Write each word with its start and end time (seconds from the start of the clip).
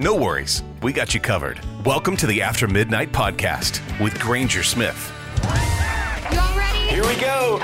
No 0.00 0.14
worries, 0.14 0.62
we 0.80 0.92
got 0.92 1.12
you 1.12 1.18
covered. 1.18 1.58
Welcome 1.84 2.16
to 2.18 2.28
the 2.28 2.40
After 2.40 2.68
Midnight 2.68 3.10
podcast 3.10 3.80
with 4.00 4.16
Granger 4.20 4.62
Smith. 4.62 5.12
Y'all 5.42 6.56
ready? 6.56 6.78
Here 6.86 7.04
we 7.04 7.16
go. 7.20 7.58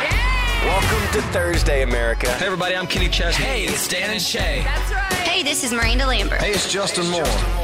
Welcome 0.64 1.12
to 1.12 1.22
Thursday, 1.28 1.82
America. 1.82 2.28
Hey, 2.32 2.46
everybody, 2.46 2.74
I'm 2.74 2.88
Kenny 2.88 3.08
Chesney. 3.08 3.44
Hey, 3.44 3.64
it's 3.66 3.86
Dan 3.86 4.10
and 4.10 4.20
Shay. 4.20 4.62
That's 4.64 4.90
right. 4.90 5.12
Hey, 5.12 5.44
this 5.44 5.62
is 5.62 5.72
Miranda 5.72 6.08
Lambert. 6.08 6.40
Hey, 6.40 6.50
it's 6.50 6.72
Justin 6.72 7.08
Moore. 7.08 7.22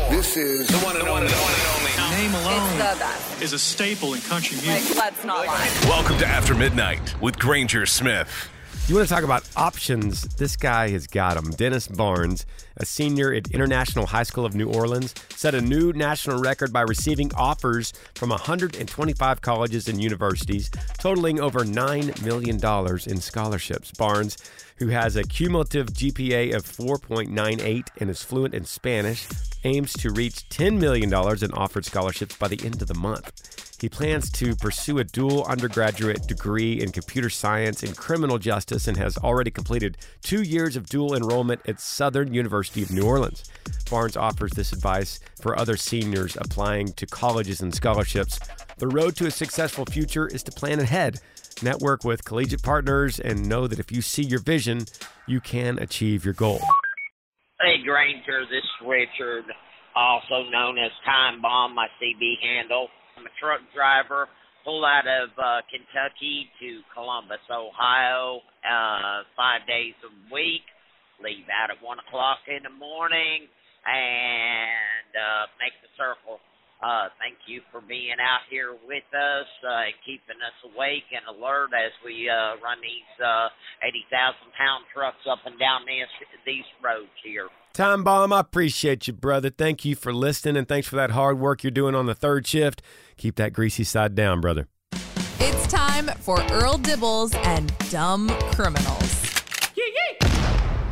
This 0.08 0.36
is 0.36 0.68
the 0.68 0.78
one 0.86 0.96
and 0.96 1.08
only. 1.08 1.26
The 1.26 1.34
one 1.34 1.52
and 1.52 1.62
only. 1.76 1.91
Name 2.22 2.34
alone 2.34 2.68
it's 2.68 2.94
the 2.94 2.98
best. 3.00 3.42
is 3.42 3.52
a 3.52 3.58
staple 3.58 4.14
in 4.14 4.20
country 4.20 4.56
music. 4.58 4.94
Like, 4.94 5.04
let's 5.04 5.24
not 5.24 5.46
lie. 5.48 5.68
Welcome 5.86 6.16
to 6.18 6.26
After 6.26 6.54
Midnight 6.54 7.20
with 7.20 7.41
Granger 7.41 7.86
Smith. 7.86 8.48
You 8.91 8.96
want 8.96 9.08
to 9.08 9.14
talk 9.14 9.22
about 9.22 9.48
options? 9.55 10.22
This 10.34 10.56
guy 10.56 10.88
has 10.88 11.06
got 11.06 11.36
them. 11.36 11.52
Dennis 11.52 11.86
Barnes, 11.86 12.44
a 12.77 12.84
senior 12.84 13.32
at 13.32 13.48
International 13.52 14.05
High 14.05 14.24
School 14.24 14.44
of 14.44 14.56
New 14.56 14.69
Orleans, 14.69 15.14
set 15.36 15.55
a 15.55 15.60
new 15.60 15.92
national 15.92 16.41
record 16.41 16.72
by 16.72 16.80
receiving 16.80 17.32
offers 17.36 17.92
from 18.16 18.30
125 18.30 19.41
colleges 19.42 19.86
and 19.86 20.02
universities, 20.02 20.72
totaling 20.98 21.38
over 21.38 21.60
$9 21.60 22.24
million 22.24 22.56
in 23.06 23.20
scholarships. 23.20 23.92
Barnes, 23.92 24.36
who 24.78 24.88
has 24.88 25.14
a 25.14 25.22
cumulative 25.22 25.86
GPA 25.86 26.56
of 26.56 26.64
4.98 26.64 27.86
and 27.98 28.10
is 28.10 28.25
fluent 28.25 28.54
in 28.54 28.64
Spanish, 28.64 29.28
aims 29.64 29.92
to 29.94 30.11
reach 30.11 30.48
$10 30.48 30.78
million 30.78 31.12
in 31.12 31.53
offered 31.53 31.84
scholarships 31.84 32.36
by 32.36 32.48
the 32.48 32.61
end 32.64 32.80
of 32.83 32.89
the 32.89 32.94
month. 32.94 33.77
He 33.80 33.89
plans 33.89 34.30
to 34.33 34.55
pursue 34.56 34.98
a 34.98 35.05
dual 35.05 35.44
undergraduate 35.44 36.26
degree 36.26 36.82
in 36.82 36.93
computer 36.93 37.31
science 37.31 37.82
and 37.82 37.97
criminal 37.97 38.38
justice 38.38 38.87
and 38.88 38.97
has 38.98 39.16
already 39.16 39.50
completed 39.50 39.97
two 40.22 40.43
years 40.43 40.76
of 40.76 40.87
dual 40.87 41.15
enrollment 41.15 41.62
at 41.66 41.81
Southern 41.81 42.34
University 42.34 42.82
of 42.82 42.91
New 42.91 43.04
Orleans. 43.04 43.44
Barnes 43.91 44.19
offers 44.19 44.53
this 44.53 44.72
advice 44.72 45.19
for 45.41 45.59
other 45.59 45.78
seniors 45.78 46.37
applying 46.37 46.92
to 46.92 47.06
colleges 47.06 47.62
and 47.62 47.75
scholarships. 47.75 48.38
The 48.77 48.88
road 48.88 49.16
to 49.16 49.27
a 49.27 49.31
successful 49.31 49.87
future 49.87 50.27
is 50.27 50.42
to 50.42 50.53
plan 50.53 50.78
ahead, 50.78 51.21
network 51.62 52.04
with 52.04 52.25
collegiate 52.25 52.62
partners, 52.62 53.19
and 53.19 53.48
know 53.48 53.66
that 53.66 53.78
if 53.78 53.91
you 53.91 54.03
see 54.03 54.22
your 54.22 54.41
vision, 54.41 54.84
you 55.27 55.41
can 55.41 55.78
achieve 55.78 56.25
your 56.25 56.34
goal. 56.34 56.60
Granger, 57.84 58.44
this 58.48 58.64
is 58.64 58.76
Richard, 58.86 59.44
also 59.96 60.48
known 60.50 60.76
as 60.78 60.92
Time 61.04 61.41
Bomb, 61.41 61.74
my 61.74 61.86
CB 62.00 62.41
handle. 62.42 62.88
I'm 63.16 63.24
a 63.24 63.34
truck 63.41 63.60
driver, 63.74 64.28
pull 64.64 64.84
out 64.84 65.08
of 65.08 65.30
uh, 65.36 65.60
Kentucky 65.68 66.48
to 66.60 66.80
Columbus, 66.92 67.42
Ohio, 67.48 68.41
uh, 68.64 69.24
five 69.36 69.64
days 69.66 69.96
a 70.04 70.12
week. 70.32 70.64
Leave 71.20 71.48
out 71.52 71.68
at 71.68 71.80
one 71.84 72.00
o'clock 72.00 72.41
in 72.48 72.64
the 72.64 72.72
morning 72.72 73.44
and 73.84 75.10
uh, 75.12 75.44
make 75.60 75.76
the 75.84 75.91
circle. 75.97 76.41
Uh, 76.82 77.12
thank 77.20 77.36
you 77.46 77.60
for 77.70 77.82
being 77.84 78.16
out 78.16 78.48
here 78.48 78.72
with 78.88 79.04
us, 79.12 79.48
uh, 79.68 79.92
keeping 80.04 80.41
us 80.41 80.56
awake 80.64 81.04
and 81.12 81.20
alert 81.28 81.68
as 81.76 81.92
we 82.04 82.24
uh, 82.24 82.56
run 82.64 82.80
these 82.80 83.12
uh, 83.20 83.48
80,000 83.84 84.34
pound 84.56 84.84
trucks 84.92 85.20
up 85.30 85.41
and 85.44 85.58
down 85.58 85.82
these, 85.86 86.08
these 86.46 86.64
roads 86.82 87.12
here. 87.22 87.48
Time 87.74 88.02
Bomb, 88.02 88.32
I 88.32 88.41
appreciate 88.41 89.06
you, 89.06 89.12
brother. 89.12 89.50
Thank 89.50 89.84
you 89.84 89.94
for 89.94 90.12
listening 90.12 90.56
and 90.56 90.66
thanks 90.66 90.88
for 90.88 90.96
that 90.96 91.10
hard 91.10 91.38
work 91.38 91.62
you're 91.62 91.70
doing 91.70 91.94
on 91.94 92.06
the 92.06 92.14
third 92.14 92.46
shift. 92.46 92.82
Keep 93.16 93.36
that 93.36 93.52
greasy 93.52 93.84
side 93.84 94.14
down, 94.14 94.41
brother. 94.41 94.66
It's 95.38 95.66
time 95.66 96.06
for 96.18 96.41
Earl 96.50 96.78
Dibbles 96.78 97.36
and 97.47 97.72
Dumb 97.91 98.28
Criminals. 98.52 99.00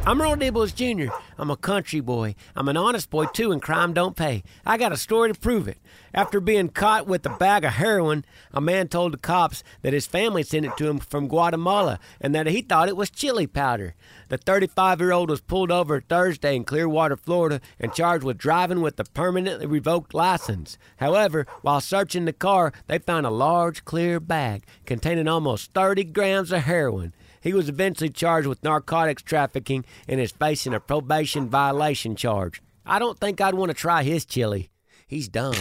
I'm 0.08 0.22
Ron 0.22 0.40
Dibbles 0.40 0.74
Jr. 0.74 1.12
I'm 1.36 1.50
a 1.50 1.56
country 1.58 2.00
boy. 2.00 2.34
I'm 2.56 2.68
an 2.68 2.78
honest 2.78 3.10
boy, 3.10 3.26
too, 3.26 3.52
and 3.52 3.60
crime 3.60 3.92
don't 3.92 4.16
pay. 4.16 4.42
I 4.64 4.78
got 4.78 4.90
a 4.90 4.96
story 4.96 5.30
to 5.30 5.38
prove 5.38 5.68
it. 5.68 5.76
After 6.14 6.40
being 6.40 6.70
caught 6.70 7.06
with 7.06 7.26
a 7.26 7.36
bag 7.36 7.62
of 7.62 7.72
heroin, 7.72 8.24
a 8.50 8.58
man 8.58 8.88
told 8.88 9.12
the 9.12 9.18
cops 9.18 9.62
that 9.82 9.92
his 9.92 10.06
family 10.06 10.44
sent 10.44 10.64
it 10.64 10.74
to 10.78 10.88
him 10.88 10.98
from 10.98 11.28
Guatemala 11.28 12.00
and 12.22 12.34
that 12.34 12.46
he 12.46 12.62
thought 12.62 12.88
it 12.88 12.96
was 12.96 13.10
chili 13.10 13.46
powder. 13.46 13.94
The 14.30 14.38
35 14.38 14.98
year 14.98 15.12
old 15.12 15.28
was 15.28 15.42
pulled 15.42 15.70
over 15.70 16.00
Thursday 16.00 16.56
in 16.56 16.64
Clearwater, 16.64 17.18
Florida, 17.18 17.60
and 17.78 17.92
charged 17.92 18.24
with 18.24 18.38
driving 18.38 18.80
with 18.80 18.98
a 18.98 19.04
permanently 19.04 19.66
revoked 19.66 20.14
license. 20.14 20.78
However, 20.96 21.46
while 21.60 21.82
searching 21.82 22.24
the 22.24 22.32
car, 22.32 22.72
they 22.86 22.98
found 22.98 23.26
a 23.26 23.30
large, 23.30 23.84
clear 23.84 24.20
bag 24.20 24.64
containing 24.86 25.28
almost 25.28 25.74
30 25.74 26.04
grams 26.04 26.50
of 26.50 26.62
heroin. 26.62 27.12
He 27.40 27.52
was 27.52 27.68
eventually 27.68 28.10
charged 28.10 28.46
with 28.46 28.62
narcotics 28.64 29.22
trafficking 29.22 29.84
and 30.06 30.20
is 30.20 30.32
facing 30.32 30.74
a 30.74 30.80
probation 30.80 31.48
violation 31.48 32.16
charge. 32.16 32.62
I 32.84 32.98
don't 32.98 33.18
think 33.18 33.40
I'd 33.40 33.54
want 33.54 33.70
to 33.70 33.74
try 33.74 34.02
his 34.02 34.24
chili. 34.24 34.70
He's 35.06 35.28
dumb. 35.28 35.54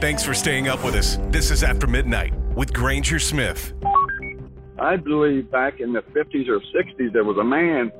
Thanks 0.00 0.22
for 0.22 0.32
staying 0.32 0.68
up 0.68 0.84
with 0.84 0.94
us. 0.94 1.18
This 1.30 1.50
is 1.50 1.64
After 1.64 1.86
Midnight 1.86 2.32
with 2.54 2.72
Granger 2.72 3.18
Smith. 3.18 3.72
I 4.78 4.96
believe 4.96 5.50
back 5.50 5.80
in 5.80 5.92
the 5.92 6.02
50s 6.02 6.48
or 6.48 6.60
60s, 6.60 7.12
there 7.12 7.24
was 7.24 7.36
a 7.36 7.44
man 7.44 7.90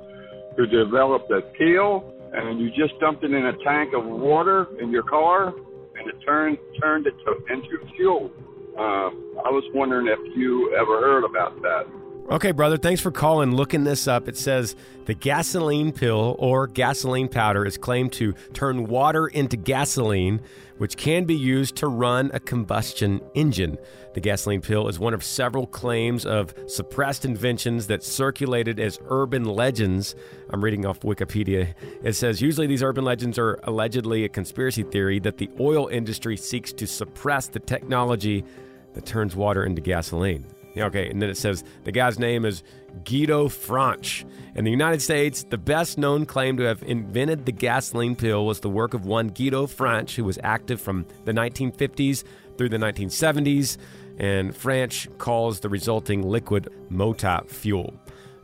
who 0.56 0.66
developed 0.66 1.30
a 1.32 1.40
pill, 1.58 2.14
and 2.32 2.60
you 2.60 2.70
just 2.70 2.98
dumped 3.00 3.24
it 3.24 3.32
in 3.32 3.46
a 3.46 3.56
tank 3.64 3.94
of 3.94 4.04
water 4.04 4.68
in 4.80 4.90
your 4.90 5.02
car, 5.02 5.48
and 5.48 6.08
it 6.08 6.14
turned 6.24 6.58
turned 6.80 7.06
it 7.06 7.14
to, 7.24 7.52
into 7.52 7.94
fuel. 7.96 8.30
Uh, 8.78 9.10
I 9.42 9.50
was 9.50 9.64
wondering 9.74 10.06
if 10.06 10.36
you 10.36 10.72
ever 10.76 11.00
heard 11.00 11.24
about 11.24 11.60
that. 11.62 11.86
Okay, 12.30 12.52
brother, 12.52 12.76
thanks 12.76 13.00
for 13.00 13.10
calling. 13.10 13.52
Looking 13.52 13.84
this 13.84 14.06
up, 14.06 14.28
it 14.28 14.36
says 14.36 14.76
the 15.06 15.14
gasoline 15.14 15.92
pill 15.92 16.36
or 16.38 16.66
gasoline 16.66 17.26
powder 17.26 17.64
is 17.64 17.78
claimed 17.78 18.12
to 18.14 18.34
turn 18.52 18.86
water 18.86 19.28
into 19.28 19.56
gasoline, 19.56 20.42
which 20.76 20.98
can 20.98 21.24
be 21.24 21.34
used 21.34 21.76
to 21.76 21.86
run 21.86 22.30
a 22.34 22.38
combustion 22.38 23.22
engine. 23.34 23.78
The 24.12 24.20
gasoline 24.20 24.60
pill 24.60 24.88
is 24.88 24.98
one 24.98 25.14
of 25.14 25.24
several 25.24 25.66
claims 25.66 26.26
of 26.26 26.52
suppressed 26.66 27.24
inventions 27.24 27.86
that 27.86 28.02
circulated 28.02 28.78
as 28.78 28.98
urban 29.08 29.46
legends. 29.46 30.14
I'm 30.50 30.62
reading 30.62 30.84
off 30.84 31.00
Wikipedia. 31.00 31.72
It 32.02 32.12
says 32.12 32.42
usually 32.42 32.66
these 32.66 32.82
urban 32.82 33.06
legends 33.06 33.38
are 33.38 33.58
allegedly 33.62 34.24
a 34.24 34.28
conspiracy 34.28 34.82
theory 34.82 35.18
that 35.20 35.38
the 35.38 35.48
oil 35.58 35.86
industry 35.86 36.36
seeks 36.36 36.74
to 36.74 36.86
suppress 36.86 37.48
the 37.48 37.60
technology 37.60 38.44
that 38.92 39.06
turns 39.06 39.34
water 39.34 39.64
into 39.64 39.80
gasoline. 39.80 40.44
Okay, 40.80 41.08
and 41.08 41.20
then 41.20 41.30
it 41.30 41.36
says 41.36 41.64
the 41.84 41.92
guy's 41.92 42.18
name 42.18 42.44
is 42.44 42.62
Guido 43.04 43.48
Franch. 43.48 44.24
In 44.54 44.64
the 44.64 44.70
United 44.70 45.02
States, 45.02 45.44
the 45.44 45.58
best 45.58 45.98
known 45.98 46.26
claim 46.26 46.56
to 46.56 46.64
have 46.64 46.82
invented 46.82 47.46
the 47.46 47.52
gasoline 47.52 48.16
pill 48.16 48.46
was 48.46 48.60
the 48.60 48.70
work 48.70 48.94
of 48.94 49.06
one 49.06 49.28
Guido 49.28 49.66
Franch, 49.66 50.14
who 50.14 50.24
was 50.24 50.38
active 50.42 50.80
from 50.80 51.06
the 51.24 51.32
1950s 51.32 52.24
through 52.56 52.68
the 52.68 52.76
1970s, 52.76 53.76
and 54.18 54.52
Franch 54.52 55.16
calls 55.18 55.60
the 55.60 55.68
resulting 55.68 56.22
liquid 56.22 56.68
Mota 56.90 57.42
fuel. 57.46 57.94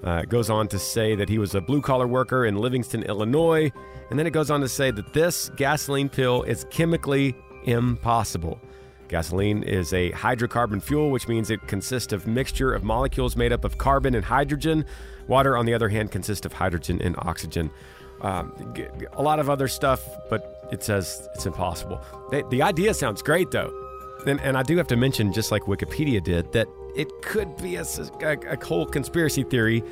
Uh, 0.04 0.20
it 0.22 0.28
goes 0.28 0.50
on 0.50 0.68
to 0.68 0.78
say 0.78 1.14
that 1.14 1.28
he 1.28 1.38
was 1.38 1.54
a 1.54 1.60
blue 1.60 1.80
collar 1.80 2.06
worker 2.06 2.44
in 2.44 2.56
Livingston, 2.56 3.02
Illinois. 3.04 3.72
And 4.10 4.18
then 4.18 4.26
it 4.26 4.32
goes 4.32 4.50
on 4.50 4.60
to 4.60 4.68
say 4.68 4.90
that 4.90 5.14
this 5.14 5.50
gasoline 5.56 6.10
pill 6.10 6.42
is 6.42 6.66
chemically 6.70 7.34
impossible. 7.64 8.60
Gasoline 9.14 9.62
is 9.62 9.92
a 9.92 10.10
hydrocarbon 10.10 10.82
fuel, 10.82 11.12
which 11.12 11.28
means 11.28 11.48
it 11.48 11.64
consists 11.68 12.12
of 12.12 12.26
mixture 12.26 12.74
of 12.74 12.82
molecules 12.82 13.36
made 13.36 13.52
up 13.52 13.64
of 13.64 13.78
carbon 13.78 14.16
and 14.16 14.24
hydrogen. 14.24 14.84
Water, 15.28 15.56
on 15.56 15.66
the 15.66 15.72
other 15.72 15.88
hand, 15.88 16.10
consists 16.10 16.44
of 16.44 16.52
hydrogen 16.52 17.00
and 17.00 17.14
oxygen. 17.18 17.70
Um, 18.22 18.74
a 19.12 19.22
lot 19.22 19.38
of 19.38 19.48
other 19.48 19.68
stuff, 19.68 20.00
but 20.28 20.68
it 20.72 20.82
says 20.82 21.28
it's 21.32 21.46
impossible. 21.46 22.00
They, 22.32 22.42
the 22.50 22.62
idea 22.62 22.92
sounds 22.92 23.22
great, 23.22 23.52
though. 23.52 23.72
And, 24.26 24.40
and 24.40 24.58
I 24.58 24.64
do 24.64 24.76
have 24.78 24.88
to 24.88 24.96
mention, 24.96 25.32
just 25.32 25.52
like 25.52 25.62
Wikipedia 25.62 26.20
did, 26.20 26.50
that 26.50 26.66
it 26.96 27.06
could 27.22 27.56
be 27.58 27.76
a 27.76 27.86
whole 28.64 28.84
conspiracy 28.84 29.44
theory 29.44 29.84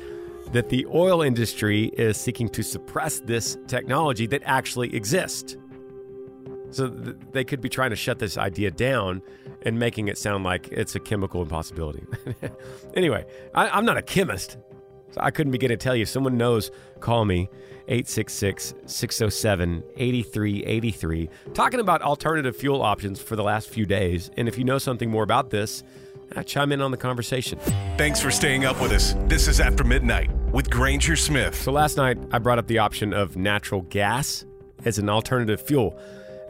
that 0.51 0.67
the 0.67 0.85
oil 0.87 1.21
industry 1.21 1.85
is 1.97 2.17
seeking 2.17 2.49
to 2.49 2.61
suppress 2.61 3.21
this 3.21 3.57
technology 3.67 4.27
that 4.27 4.41
actually 4.43 4.93
exists. 4.93 5.55
So 6.73 6.89
th- 6.89 7.15
they 7.31 7.43
could 7.43 7.61
be 7.61 7.69
trying 7.69 7.91
to 7.91 7.95
shut 7.95 8.19
this 8.19 8.37
idea 8.37 8.71
down 8.71 9.21
and 9.61 9.79
making 9.79 10.07
it 10.07 10.17
sound 10.17 10.43
like 10.43 10.67
it's 10.69 10.95
a 10.95 10.99
chemical 10.99 11.41
impossibility. 11.41 12.03
anyway, 12.95 13.25
I, 13.53 13.69
I'm 13.69 13.85
not 13.85 13.97
a 13.97 14.01
chemist, 14.01 14.57
so 15.11 15.21
I 15.21 15.31
couldn't 15.31 15.51
begin 15.51 15.69
to 15.69 15.77
tell 15.77 15.95
you. 15.95 16.05
Someone 16.05 16.37
knows, 16.37 16.71
call 16.99 17.25
me 17.25 17.49
866 17.87 18.73
607 18.85 19.83
8383. 19.97 21.29
Talking 21.53 21.79
about 21.79 22.01
alternative 22.01 22.55
fuel 22.55 22.81
options 22.81 23.21
for 23.21 23.35
the 23.35 23.43
last 23.43 23.69
few 23.69 23.85
days. 23.85 24.31
And 24.37 24.47
if 24.47 24.57
you 24.57 24.63
know 24.63 24.77
something 24.77 25.09
more 25.09 25.23
about 25.23 25.49
this, 25.49 25.83
uh, 26.35 26.43
chime 26.43 26.71
in 26.71 26.81
on 26.81 26.91
the 26.91 26.97
conversation. 26.97 27.59
Thanks 27.97 28.19
for 28.19 28.31
staying 28.31 28.65
up 28.65 28.81
with 28.81 28.91
us. 28.91 29.13
This 29.25 29.47
is 29.47 29.59
After 29.59 29.83
Midnight 29.83 30.31
with 30.51 30.69
Granger 30.69 31.15
Smith. 31.15 31.55
So 31.55 31.71
last 31.71 31.97
night 31.97 32.17
I 32.31 32.39
brought 32.39 32.57
up 32.57 32.67
the 32.67 32.79
option 32.79 33.13
of 33.13 33.37
natural 33.37 33.81
gas 33.81 34.45
as 34.85 34.97
an 34.97 35.09
alternative 35.09 35.61
fuel. 35.61 35.99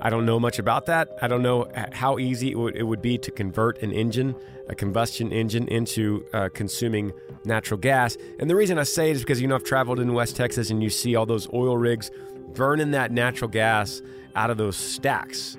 I 0.03 0.09
don't 0.09 0.25
know 0.25 0.37
much 0.37 0.59
about 0.59 0.85
that. 0.87 1.17
I 1.21 1.29
don't 1.29 1.41
know 1.41 1.71
how 1.93 2.19
easy 2.19 2.51
it 2.51 2.59
would, 2.59 2.75
it 2.75 2.83
would 2.83 3.01
be 3.01 3.17
to 3.19 3.31
convert 3.31 3.81
an 3.81 3.93
engine, 3.93 4.35
a 4.67 4.75
combustion 4.75 5.31
engine, 5.31 5.65
into 5.69 6.25
uh, 6.33 6.49
consuming 6.53 7.13
natural 7.45 7.79
gas. 7.79 8.17
And 8.37 8.49
the 8.49 8.55
reason 8.55 8.77
I 8.77 8.83
say 8.83 9.11
it 9.11 9.15
is 9.15 9.21
because, 9.21 9.41
you 9.41 9.47
know, 9.47 9.55
I've 9.55 9.63
traveled 9.63 10.01
in 10.01 10.13
West 10.13 10.35
Texas 10.35 10.69
and 10.69 10.83
you 10.83 10.89
see 10.89 11.15
all 11.15 11.25
those 11.25 11.47
oil 11.53 11.77
rigs 11.77 12.11
burning 12.53 12.91
that 12.91 13.13
natural 13.13 13.49
gas 13.49 14.01
out 14.35 14.49
of 14.49 14.57
those 14.57 14.75
stacks. 14.75 15.57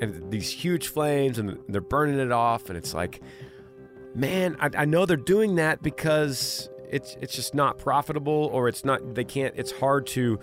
And 0.00 0.30
these 0.30 0.48
huge 0.48 0.86
flames, 0.86 1.38
and 1.38 1.58
they're 1.68 1.80
burning 1.80 2.20
it 2.20 2.30
off. 2.30 2.68
And 2.68 2.78
it's 2.78 2.94
like, 2.94 3.20
man, 4.14 4.56
I, 4.60 4.70
I 4.76 4.84
know 4.84 5.04
they're 5.04 5.16
doing 5.16 5.56
that 5.56 5.82
because 5.82 6.70
it's 6.88 7.16
it's 7.20 7.34
just 7.34 7.56
not 7.56 7.78
profitable, 7.78 8.48
or 8.52 8.68
it's 8.68 8.84
not 8.84 9.16
they 9.16 9.24
can't. 9.24 9.54
It's 9.56 9.72
hard 9.72 10.06
to 10.08 10.38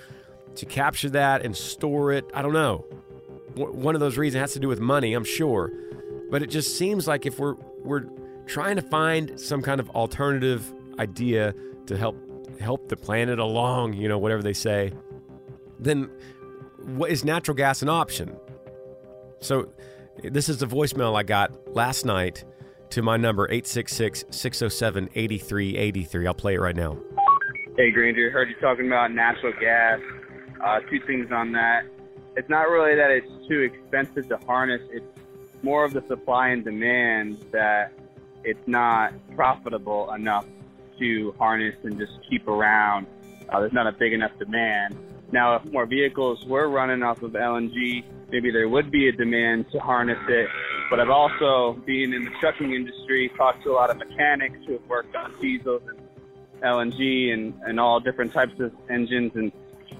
to 0.56 0.66
capture 0.66 1.10
that 1.12 1.46
and 1.46 1.56
store 1.56 2.12
it. 2.12 2.26
I 2.34 2.42
don't 2.42 2.54
know. 2.54 2.86
One 3.56 3.96
of 3.96 4.02
those 4.02 4.18
reasons 4.18 4.42
has 4.42 4.54
to 4.54 4.60
do 4.60 4.68
with 4.68 4.80
money, 4.80 5.14
I'm 5.14 5.24
sure, 5.24 5.72
but 6.30 6.44
it 6.44 6.48
just 6.48 6.78
seems 6.78 7.08
like 7.08 7.26
if 7.26 7.40
we're 7.40 7.56
we're 7.84 8.06
trying 8.46 8.76
to 8.76 8.82
find 8.82 9.40
some 9.40 9.62
kind 9.62 9.80
of 9.80 9.90
alternative 9.92 10.74
idea 11.00 11.56
to 11.88 11.98
help 11.98 12.18
help 12.60 12.90
the 12.90 12.98
planet 12.98 13.40
along, 13.40 13.94
you 13.94 14.10
know, 14.10 14.18
whatever 14.18 14.42
they 14.42 14.54
say, 14.54 14.92
then 15.80 16.10
what 16.80 17.12
is 17.12 17.24
natural 17.24 17.56
gas 17.56 17.82
an 17.82 17.90
option? 17.90 18.36
So 19.40 19.70
this 20.24 20.50
is 20.50 20.58
the 20.58 20.68
voicemail 20.68 21.16
I 21.16 21.24
got 21.24 21.74
last 21.74 22.06
night 22.06 22.44
to 22.92 23.02
my 23.02 23.18
number 23.18 23.48
866-607-8383. 23.48 26.28
I'll 26.28 26.34
play 26.34 26.56
it 26.56 26.60
right 26.60 26.76
now. 26.76 26.98
Hey 27.78 27.92
Granger, 27.92 28.32
heard 28.32 28.50
you 28.50 28.56
talking 28.62 28.88
about 28.88 29.12
natural 29.12 29.54
gas. 29.60 30.00
Uh, 30.64 30.80
two 30.90 31.00
things 31.06 31.30
on 31.32 31.52
that. 31.52 31.84
It's 32.36 32.50
not 32.50 32.70
really 32.70 32.96
that 32.96 33.12
it's 33.12 33.48
too 33.48 33.62
expensive 33.62 34.28
to 34.30 34.38
harness. 34.46 34.82
It's 34.92 35.06
more 35.64 35.86
of 35.86 35.94
the 35.94 36.04
supply 36.08 36.50
and 36.50 36.64
demand 36.64 37.44
that 37.52 37.94
it's 38.44 38.68
not 38.68 39.14
profitable 39.36 40.12
enough 40.14 40.46
to 41.00 41.34
harness 41.38 41.76
and 41.84 41.98
just 41.98 42.14
keep 42.30 42.48
around. 42.48 43.08
Uh, 43.50 43.60
there's 43.60 43.74
not 43.74 43.88
a 43.88 43.92
big 43.92 44.14
enough 44.14 44.32
demand. 44.38 44.98
Now, 45.32 45.56
if 45.56 45.66
more 45.66 45.86
vehicles 45.86 46.46
were 46.46 46.70
running 46.70 47.04
off 47.04 47.22
of 47.24 47.32
LNG, 47.32 48.04
maybe 48.32 48.52
there 48.52 48.70
would 48.70 48.92
be 48.92 49.08
a 49.08 49.12
demand 49.12 49.72
to 49.72 49.80
harness 49.80 50.20
it. 50.30 50.48
But 50.90 51.00
I've 51.00 51.10
also, 51.10 51.82
being 51.86 52.14
in 52.14 52.26
the 52.26 52.32
trucking 52.40 52.74
industry, 52.74 53.32
talked 53.36 53.64
to 53.64 53.72
a 53.72 53.74
lot 53.74 53.90
of 53.90 53.98
mechanics 53.98 54.60
who 54.68 54.74
have 54.74 54.88
worked 54.88 55.16
on 55.16 55.34
diesels 55.42 55.82
and 55.88 56.00
LNG 56.62 57.34
and, 57.34 57.54
and 57.66 57.80
all 57.80 58.00
different 58.00 58.34
types 58.34 58.60
of 58.60 58.72
engines. 58.90 59.32
And 59.36 59.52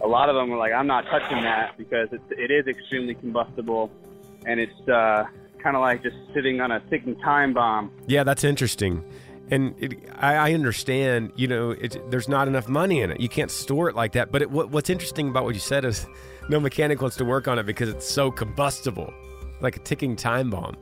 a 0.02 0.08
lot 0.08 0.30
of 0.30 0.36
them 0.36 0.50
were 0.50 0.58
like, 0.58 0.74
I'm 0.74 0.88
not 0.88 1.06
touching 1.06 1.42
that 1.44 1.78
because 1.78 2.10
it's, 2.12 2.24
it 2.32 2.52
is 2.52 2.68
extremely 2.68 3.16
combustible 3.16 3.92
and 4.46 4.60
it's 4.60 4.88
uh, 4.88 5.26
kind 5.62 5.76
of 5.76 5.82
like 5.82 6.04
just 6.04 6.16
sitting 6.34 6.62
on 6.62 6.72
a 6.72 6.80
ticking 6.90 7.16
time 7.18 7.54
bomb. 7.54 7.92
Yeah, 8.08 8.24
that's 8.24 8.44
interesting. 8.44 9.04
And 9.52 9.76
it, 9.80 10.10
I, 10.18 10.36
I 10.36 10.54
understand, 10.54 11.32
you 11.36 11.48
know, 11.48 11.72
it, 11.72 11.98
there's 12.10 12.28
not 12.28 12.48
enough 12.48 12.68
money 12.68 13.02
in 13.02 13.12
it. 13.12 13.20
You 13.20 13.30
can't 13.30 13.52
store 13.52 13.90
it 13.90 13.96
like 13.96 14.14
that. 14.14 14.32
But 14.32 14.42
it, 14.42 14.52
what, 14.52 14.70
what's 14.70 14.90
interesting 14.90 15.30
about 15.30 15.44
what 15.44 15.54
you 15.54 15.60
said 15.60 15.86
is 15.86 16.06
no 16.50 16.60
mechanic 16.60 17.02
wants 17.02 17.18
to 17.18 17.26
work 17.26 17.48
on 17.48 17.60
it 17.60 17.66
because 17.66 17.90
it's 17.90 18.08
so 18.08 18.32
combustible, 18.32 19.14
like 19.62 19.76
a 19.76 19.80
ticking 19.80 20.16
time 20.16 20.50
bomb. 20.50 20.78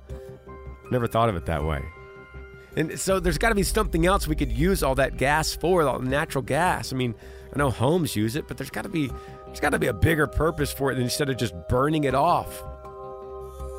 Never 0.91 1.07
thought 1.07 1.29
of 1.29 1.35
it 1.35 1.45
that 1.45 1.63
way. 1.63 1.81
And 2.75 2.99
so 2.99 3.19
there's 3.19 3.37
got 3.37 3.49
to 3.49 3.55
be 3.55 3.63
something 3.63 4.05
else 4.05 4.27
we 4.27 4.35
could 4.35 4.51
use 4.51 4.81
all 4.81 4.95
that 4.95 5.17
gas 5.17 5.55
for, 5.55 5.83
all 5.83 5.99
natural 5.99 6.41
gas. 6.41 6.91
I 6.91 6.95
mean, 6.95 7.13
I 7.53 7.59
know 7.59 7.69
homes 7.69 8.15
use 8.15 8.35
it, 8.35 8.47
but 8.47 8.57
there's 8.57 8.71
got 8.71 8.81
to 8.83 8.89
be 8.89 9.11
there's 9.45 9.59
got 9.59 9.71
to 9.71 9.79
be 9.79 9.87
a 9.87 9.93
bigger 9.93 10.25
purpose 10.25 10.71
for 10.73 10.91
it 10.91 10.97
instead 10.97 11.29
of 11.29 11.37
just 11.37 11.53
burning 11.69 12.05
it 12.05 12.15
off. 12.15 12.63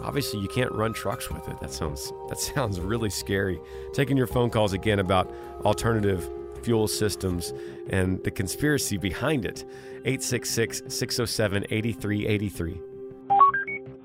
Obviously, 0.03 0.39
you 0.41 0.49
can't 0.49 0.71
run 0.73 0.93
trucks 0.93 1.31
with 1.31 1.49
it. 1.49 1.59
That 1.61 1.73
sounds 1.73 2.13
that 2.29 2.39
sounds 2.39 2.79
really 2.81 3.11
scary. 3.11 3.59
Taking 3.93 4.17
your 4.17 4.29
phone 4.29 4.51
calls 4.51 4.73
again 4.73 5.01
about 5.01 5.29
alternative 5.65 6.31
fuel 6.63 6.87
systems 6.87 7.53
and 7.91 8.23
the 8.25 8.31
conspiracy 8.31 8.97
behind 8.97 9.45
it. 9.45 9.65
866-607-8383. 10.05 12.81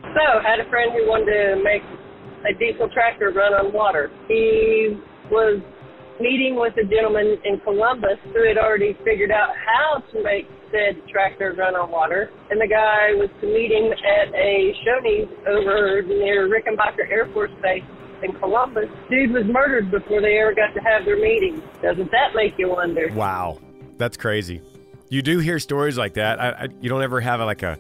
So, 0.02 0.22
I 0.22 0.42
had 0.44 0.60
a 0.60 0.66
friend 0.70 0.92
who 0.92 1.08
wanted 1.08 1.32
to 1.32 1.56
make 1.64 1.84
a 2.50 2.54
diesel 2.58 2.90
tractor 2.90 3.32
run 3.32 3.54
on 3.54 3.72
water. 3.74 4.10
He 4.28 4.98
was 5.30 5.62
meeting 6.20 6.56
with 6.56 6.76
a 6.78 6.84
gentleman 6.84 7.38
in 7.46 7.60
Columbus 7.62 8.20
who 8.34 8.48
had 8.48 8.58
already 8.58 8.98
figured 9.04 9.32
out 9.32 9.50
how 9.56 10.04
to 10.12 10.24
make 10.24 10.48
said 10.72 11.02
tractor 11.10 11.54
run 11.58 11.76
on 11.76 11.90
water. 11.92 12.32
And 12.50 12.62
the 12.62 12.68
guy 12.68 13.14
was 13.16 13.30
to 13.42 13.48
meet 13.48 13.72
him 13.72 13.92
at 13.92 14.34
a 14.36 14.76
Shoney's 14.86 15.30
over 15.48 16.02
near 16.04 16.48
Rickenbacker 16.48 17.10
Air 17.10 17.28
Force 17.34 17.52
Base 17.62 17.84
in 18.24 18.34
Columbus. 18.34 18.90
Dude 19.10 19.32
was 19.32 19.46
murdered 19.46 19.92
before 19.92 20.22
they 20.22 20.38
ever 20.38 20.54
got 20.54 20.74
to 20.74 20.80
have 20.82 21.06
their 21.06 21.18
meeting. 21.18 21.62
Doesn't 21.82 22.12
that 22.12 22.36
make 22.36 22.54
you 22.58 22.70
wonder? 22.70 23.10
Wow, 23.14 23.60
that's 23.98 24.18
crazy. 24.18 24.62
You 25.10 25.22
do 25.22 25.40
hear 25.40 25.58
stories 25.58 25.98
like 25.98 26.14
that. 26.16 26.40
I, 26.40 26.50
I, 26.50 26.68
you 26.82 26.90
don't 26.90 27.02
ever 27.02 27.20
have 27.20 27.40
a, 27.40 27.46
like 27.46 27.64
a 27.64 27.80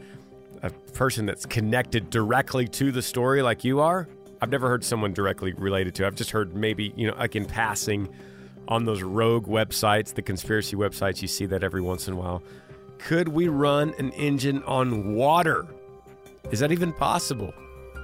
a 0.61 0.69
person 0.93 1.25
that's 1.25 1.45
connected 1.45 2.09
directly 2.09 2.67
to 2.67 2.91
the 2.91 3.01
story 3.01 3.41
like 3.41 3.63
you 3.63 3.79
are. 3.79 4.09
I've 4.41 4.49
never 4.49 4.67
heard 4.67 4.83
someone 4.83 5.13
directly 5.13 5.53
related 5.53 5.95
to. 5.95 6.07
I've 6.07 6.15
just 6.15 6.31
heard 6.31 6.55
maybe 6.55 6.93
you 6.95 7.07
know 7.07 7.15
like 7.17 7.35
in 7.35 7.45
passing 7.45 8.09
on 8.69 8.85
those 8.85 9.01
rogue 9.01 9.47
websites, 9.47 10.13
the 10.13 10.21
conspiracy 10.21 10.77
websites. 10.77 11.21
You 11.21 11.27
see 11.27 11.45
that 11.47 11.63
every 11.63 11.81
once 11.81 12.07
in 12.07 12.13
a 12.13 12.17
while. 12.17 12.41
Could 12.99 13.29
we 13.29 13.47
run 13.47 13.93
an 13.97 14.11
engine 14.11 14.63
on 14.63 15.15
water? 15.15 15.65
Is 16.51 16.59
that 16.59 16.71
even 16.71 16.93
possible? 16.93 17.53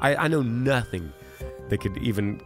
I, 0.02 0.16
I 0.16 0.28
know 0.28 0.42
nothing 0.42 1.14
that 1.70 1.80
could 1.80 1.98
even 2.00 2.42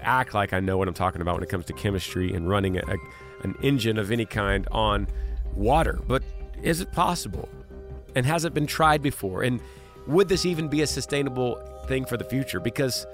act 0.00 0.34
like 0.34 0.52
I 0.52 0.60
know 0.60 0.78
what 0.78 0.88
I'm 0.88 0.94
talking 0.94 1.20
about 1.20 1.34
when 1.34 1.42
it 1.42 1.48
comes 1.48 1.66
to 1.66 1.72
chemistry 1.72 2.32
and 2.32 2.48
running 2.48 2.78
a, 2.78 2.82
a, 2.86 2.96
an 3.42 3.54
engine 3.62 3.98
of 3.98 4.10
any 4.10 4.24
kind 4.24 4.66
on 4.70 5.08
water. 5.54 6.00
But 6.06 6.22
is 6.62 6.80
it 6.80 6.92
possible? 6.92 7.48
And 8.14 8.24
has 8.24 8.44
it 8.44 8.54
been 8.54 8.66
tried 8.66 9.02
before? 9.02 9.42
And 9.42 9.60
would 10.06 10.28
this 10.28 10.46
even 10.46 10.68
be 10.68 10.82
a 10.82 10.86
sustainable 10.86 11.60
thing 11.88 12.04
for 12.04 12.16
the 12.16 12.24
future? 12.24 12.60
Because 12.60 13.06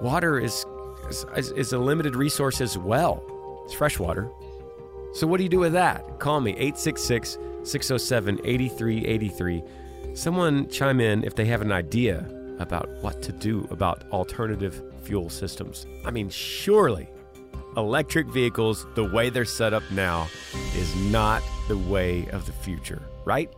water 0.00 0.38
is 0.38 0.64
is, 1.08 1.50
is 1.52 1.72
a 1.72 1.78
limited 1.78 2.14
resource 2.14 2.60
as 2.60 2.76
well. 2.76 3.22
It's 3.68 3.74
fresh 3.74 3.98
water. 3.98 4.30
So 5.12 5.26
what 5.26 5.36
do 5.36 5.42
you 5.42 5.50
do 5.50 5.58
with 5.58 5.74
that? 5.74 6.18
Call 6.20 6.40
me 6.40 6.52
866 6.52 7.36
607 7.64 8.40
8383. 8.42 9.62
Someone 10.14 10.70
chime 10.70 11.00
in 11.00 11.22
if 11.22 11.34
they 11.34 11.44
have 11.44 11.60
an 11.60 11.70
idea 11.70 12.26
about 12.60 12.88
what 13.02 13.20
to 13.24 13.30
do 13.30 13.68
about 13.70 14.04
alternative 14.10 14.82
fuel 15.02 15.28
systems. 15.28 15.86
I 16.06 16.10
mean, 16.10 16.30
surely 16.30 17.10
electric 17.76 18.28
vehicles, 18.28 18.86
the 18.94 19.04
way 19.04 19.28
they're 19.28 19.44
set 19.44 19.74
up 19.74 19.82
now, 19.90 20.28
is 20.74 20.96
not 20.96 21.42
the 21.68 21.76
way 21.76 22.26
of 22.30 22.46
the 22.46 22.52
future, 22.52 23.02
right? 23.26 23.52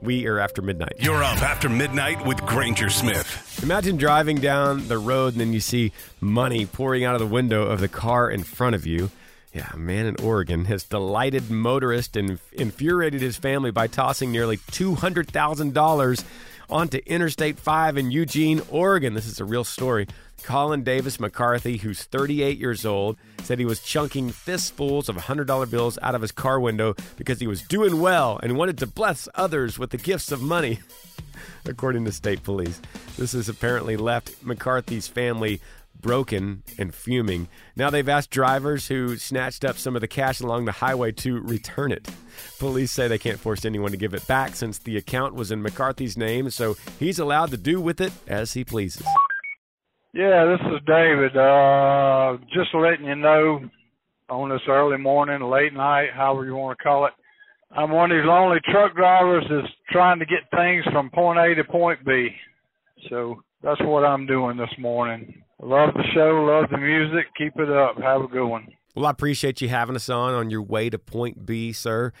We 0.00 0.26
are 0.26 0.38
after 0.38 0.62
midnight. 0.62 0.94
You're 1.00 1.22
up 1.22 1.42
after 1.42 1.68
midnight 1.68 2.24
with 2.24 2.40
Granger 2.46 2.88
Smith. 2.88 3.60
Imagine 3.62 3.98
driving 3.98 4.40
down 4.40 4.88
the 4.88 4.96
road 4.96 5.34
and 5.34 5.40
then 5.42 5.52
you 5.52 5.60
see 5.60 5.92
money 6.18 6.64
pouring 6.64 7.04
out 7.04 7.14
of 7.14 7.20
the 7.20 7.26
window 7.26 7.64
of 7.64 7.80
the 7.80 7.88
car 7.88 8.30
in 8.30 8.42
front 8.42 8.74
of 8.74 8.86
you. 8.86 9.10
Yeah, 9.52 9.68
a 9.72 9.76
man 9.76 10.06
in 10.06 10.16
Oregon 10.22 10.66
has 10.66 10.84
delighted 10.84 11.50
motorists 11.50 12.16
and 12.16 12.38
infuriated 12.52 13.20
his 13.20 13.36
family 13.36 13.72
by 13.72 13.88
tossing 13.88 14.30
nearly 14.30 14.58
$200,000 14.58 16.24
onto 16.68 16.98
Interstate 17.04 17.58
5 17.58 17.96
in 17.96 18.12
Eugene, 18.12 18.62
Oregon. 18.70 19.14
This 19.14 19.26
is 19.26 19.40
a 19.40 19.44
real 19.44 19.64
story. 19.64 20.06
Colin 20.44 20.84
Davis 20.84 21.18
McCarthy, 21.18 21.78
who's 21.78 22.04
38 22.04 22.58
years 22.58 22.86
old, 22.86 23.16
said 23.42 23.58
he 23.58 23.64
was 23.64 23.82
chunking 23.82 24.30
fistfuls 24.30 25.08
of 25.08 25.16
$100 25.16 25.70
bills 25.70 25.98
out 26.00 26.14
of 26.14 26.22
his 26.22 26.32
car 26.32 26.60
window 26.60 26.94
because 27.16 27.40
he 27.40 27.46
was 27.48 27.62
doing 27.62 28.00
well 28.00 28.38
and 28.42 28.56
wanted 28.56 28.78
to 28.78 28.86
bless 28.86 29.28
others 29.34 29.78
with 29.78 29.90
the 29.90 29.98
gifts 29.98 30.30
of 30.30 30.40
money, 30.40 30.78
according 31.66 32.04
to 32.04 32.12
state 32.12 32.42
police. 32.42 32.80
This 33.18 33.32
has 33.32 33.48
apparently 33.48 33.96
left 33.96 34.42
McCarthy's 34.42 35.08
family 35.08 35.60
broken 36.00 36.62
and 36.78 36.94
fuming. 36.94 37.48
Now 37.76 37.90
they've 37.90 38.08
asked 38.08 38.30
drivers 38.30 38.88
who 38.88 39.16
snatched 39.16 39.64
up 39.64 39.76
some 39.76 39.94
of 39.94 40.00
the 40.00 40.08
cash 40.08 40.40
along 40.40 40.64
the 40.64 40.72
highway 40.72 41.12
to 41.12 41.40
return 41.40 41.92
it. 41.92 42.08
Police 42.58 42.92
say 42.92 43.08
they 43.08 43.18
can't 43.18 43.38
force 43.40 43.64
anyone 43.64 43.90
to 43.90 43.96
give 43.96 44.14
it 44.14 44.26
back 44.26 44.56
since 44.56 44.78
the 44.78 44.96
account 44.96 45.34
was 45.34 45.50
in 45.50 45.62
McCarthy's 45.62 46.16
name, 46.16 46.50
so 46.50 46.76
he's 46.98 47.18
allowed 47.18 47.50
to 47.50 47.56
do 47.56 47.80
with 47.80 48.00
it 48.00 48.12
as 48.26 48.52
he 48.54 48.64
pleases. 48.64 49.06
Yeah, 50.12 50.44
this 50.44 50.60
is 50.72 50.80
David. 50.86 51.36
Uh, 51.36 52.38
just 52.52 52.74
letting 52.74 53.06
you 53.06 53.14
know 53.14 53.60
on 54.28 54.48
this 54.48 54.60
early 54.68 54.98
morning, 54.98 55.40
late 55.42 55.72
night, 55.72 56.08
however 56.14 56.44
you 56.44 56.54
want 56.54 56.78
to 56.78 56.82
call 56.82 57.06
it. 57.06 57.12
I'm 57.72 57.90
one 57.90 58.10
of 58.10 58.16
these 58.16 58.26
lonely 58.26 58.58
truck 58.72 58.96
drivers 58.96 59.44
that's 59.48 59.72
trying 59.90 60.18
to 60.18 60.26
get 60.26 60.50
things 60.50 60.84
from 60.92 61.10
point 61.10 61.38
A 61.38 61.54
to 61.54 61.64
point 61.64 62.04
B. 62.04 62.30
So 63.08 63.42
that's 63.62 63.80
what 63.82 64.04
I'm 64.04 64.26
doing 64.26 64.56
this 64.56 64.74
morning. 64.78 65.42
Love 65.62 65.92
the 65.94 66.04
show, 66.14 66.42
love 66.44 66.70
the 66.70 66.78
music. 66.78 67.26
Keep 67.36 67.58
it 67.58 67.70
up. 67.70 67.98
Have 68.00 68.22
a 68.22 68.26
good 68.26 68.46
one. 68.46 68.68
Well, 68.94 69.06
I 69.06 69.10
appreciate 69.10 69.60
you 69.60 69.68
having 69.68 69.94
us 69.94 70.08
on 70.08 70.32
on 70.32 70.50
your 70.50 70.62
way 70.62 70.88
to 70.88 70.98
point 70.98 71.44
B, 71.44 71.72
sir. 71.72 72.12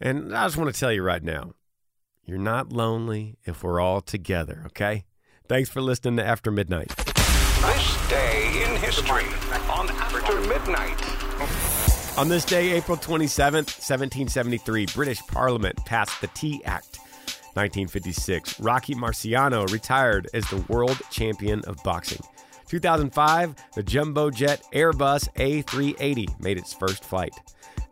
And 0.00 0.36
I 0.36 0.46
just 0.46 0.56
want 0.56 0.74
to 0.74 0.78
tell 0.78 0.92
you 0.92 1.02
right 1.02 1.22
now, 1.22 1.52
you're 2.24 2.38
not 2.38 2.72
lonely 2.72 3.36
if 3.44 3.62
we're 3.62 3.80
all 3.80 4.00
together, 4.00 4.64
okay? 4.66 5.04
Thanks 5.48 5.68
for 5.68 5.80
listening 5.80 6.16
to 6.16 6.24
After 6.24 6.50
Midnight. 6.50 6.88
This 6.96 8.08
day 8.08 8.64
in 8.66 8.76
history 8.80 9.24
on 9.70 9.88
After 9.90 10.40
Midnight. 10.48 12.18
On 12.18 12.28
this 12.28 12.44
day, 12.44 12.72
April 12.72 12.96
27th, 12.96 13.78
1773, 13.78 14.86
British 14.94 15.20
Parliament 15.28 15.76
passed 15.86 16.20
the 16.20 16.26
Tea 16.28 16.60
Act. 16.64 16.98
1956, 17.54 18.60
Rocky 18.60 18.94
Marciano 18.94 19.70
retired 19.72 20.28
as 20.34 20.48
the 20.50 20.64
world 20.68 21.00
champion 21.10 21.62
of 21.66 21.76
boxing. 21.82 22.20
2005, 22.70 23.56
the 23.74 23.82
jumbo 23.82 24.30
jet 24.30 24.62
Airbus 24.72 25.28
A380 25.34 26.40
made 26.40 26.56
its 26.56 26.72
first 26.72 27.04
flight. 27.04 27.34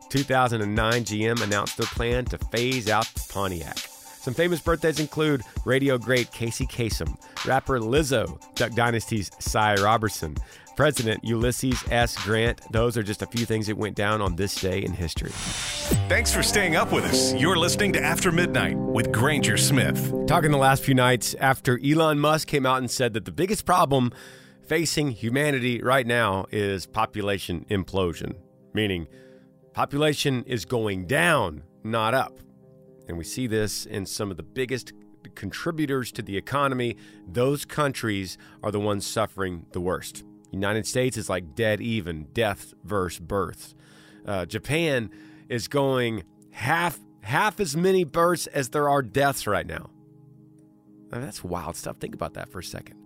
2009, 0.09 1.03
GM 1.03 1.43
announced 1.43 1.77
their 1.77 1.85
plan 1.87 2.23
to 2.23 2.37
phase 2.37 2.89
out 2.89 3.05
the 3.13 3.21
Pontiac. 3.29 3.77
Some 3.77 4.33
famous 4.33 4.61
birthdays 4.61 5.01
include 5.01 5.41
radio 5.65 5.97
great 5.97 6.31
Casey 6.31 6.65
Kasem, 6.65 7.17
rapper 7.45 7.81
Lizzo, 7.81 8.39
Duck 8.55 8.71
Dynasty's 8.71 9.29
Si 9.39 9.75
Robertson, 9.81 10.37
President 10.77 11.25
Ulysses 11.25 11.83
S. 11.91 12.15
Grant. 12.23 12.61
Those 12.71 12.95
are 12.95 13.03
just 13.03 13.21
a 13.21 13.25
few 13.25 13.45
things 13.45 13.67
that 13.67 13.75
went 13.75 13.97
down 13.97 14.21
on 14.21 14.37
this 14.37 14.55
day 14.55 14.81
in 14.81 14.93
history. 14.93 15.31
Thanks 16.07 16.33
for 16.33 16.41
staying 16.41 16.77
up 16.77 16.93
with 16.93 17.03
us. 17.03 17.33
You're 17.33 17.57
listening 17.57 17.91
to 17.93 18.01
After 18.01 18.31
Midnight 18.31 18.77
with 18.77 19.11
Granger 19.11 19.57
Smith. 19.57 20.13
Talking 20.25 20.51
the 20.51 20.57
last 20.57 20.83
few 20.83 20.95
nights 20.95 21.35
after 21.37 21.77
Elon 21.85 22.17
Musk 22.17 22.47
came 22.47 22.65
out 22.65 22.77
and 22.77 22.89
said 22.89 23.13
that 23.13 23.25
the 23.25 23.31
biggest 23.33 23.65
problem 23.65 24.13
facing 24.69 25.09
humanity 25.09 25.81
right 25.81 26.05
now 26.05 26.45
is 26.51 26.85
population 26.85 27.65
implosion, 27.71 28.35
meaning 28.73 29.07
population 29.73 30.43
is 30.45 30.63
going 30.63 31.07
down, 31.07 31.63
not 31.83 32.13
up. 32.13 32.39
And 33.07 33.17
we 33.17 33.23
see 33.23 33.47
this 33.47 33.87
in 33.87 34.05
some 34.05 34.29
of 34.29 34.37
the 34.37 34.43
biggest 34.43 34.93
contributors 35.33 36.11
to 36.11 36.21
the 36.21 36.37
economy. 36.37 36.95
Those 37.27 37.65
countries 37.65 38.37
are 38.61 38.71
the 38.71 38.79
ones 38.79 39.07
suffering 39.07 39.65
the 39.71 39.81
worst. 39.81 40.23
United 40.51 40.85
States 40.85 41.17
is 41.17 41.29
like 41.29 41.55
dead 41.55 41.81
even, 41.81 42.27
death 42.33 42.75
versus 42.83 43.19
birth. 43.19 43.73
Uh, 44.23 44.45
Japan 44.45 45.09
is 45.49 45.67
going 45.67 46.23
half 46.51 46.99
half 47.21 47.59
as 47.59 47.75
many 47.75 48.03
births 48.03 48.45
as 48.47 48.69
there 48.69 48.87
are 48.87 49.01
deaths 49.01 49.47
right 49.47 49.65
now. 49.65 49.89
I 51.11 51.15
mean, 51.15 51.25
that's 51.25 51.43
wild 51.43 51.75
stuff. 51.75 51.97
Think 51.97 52.13
about 52.13 52.35
that 52.35 52.49
for 52.49 52.59
a 52.59 52.63
second. 52.63 52.98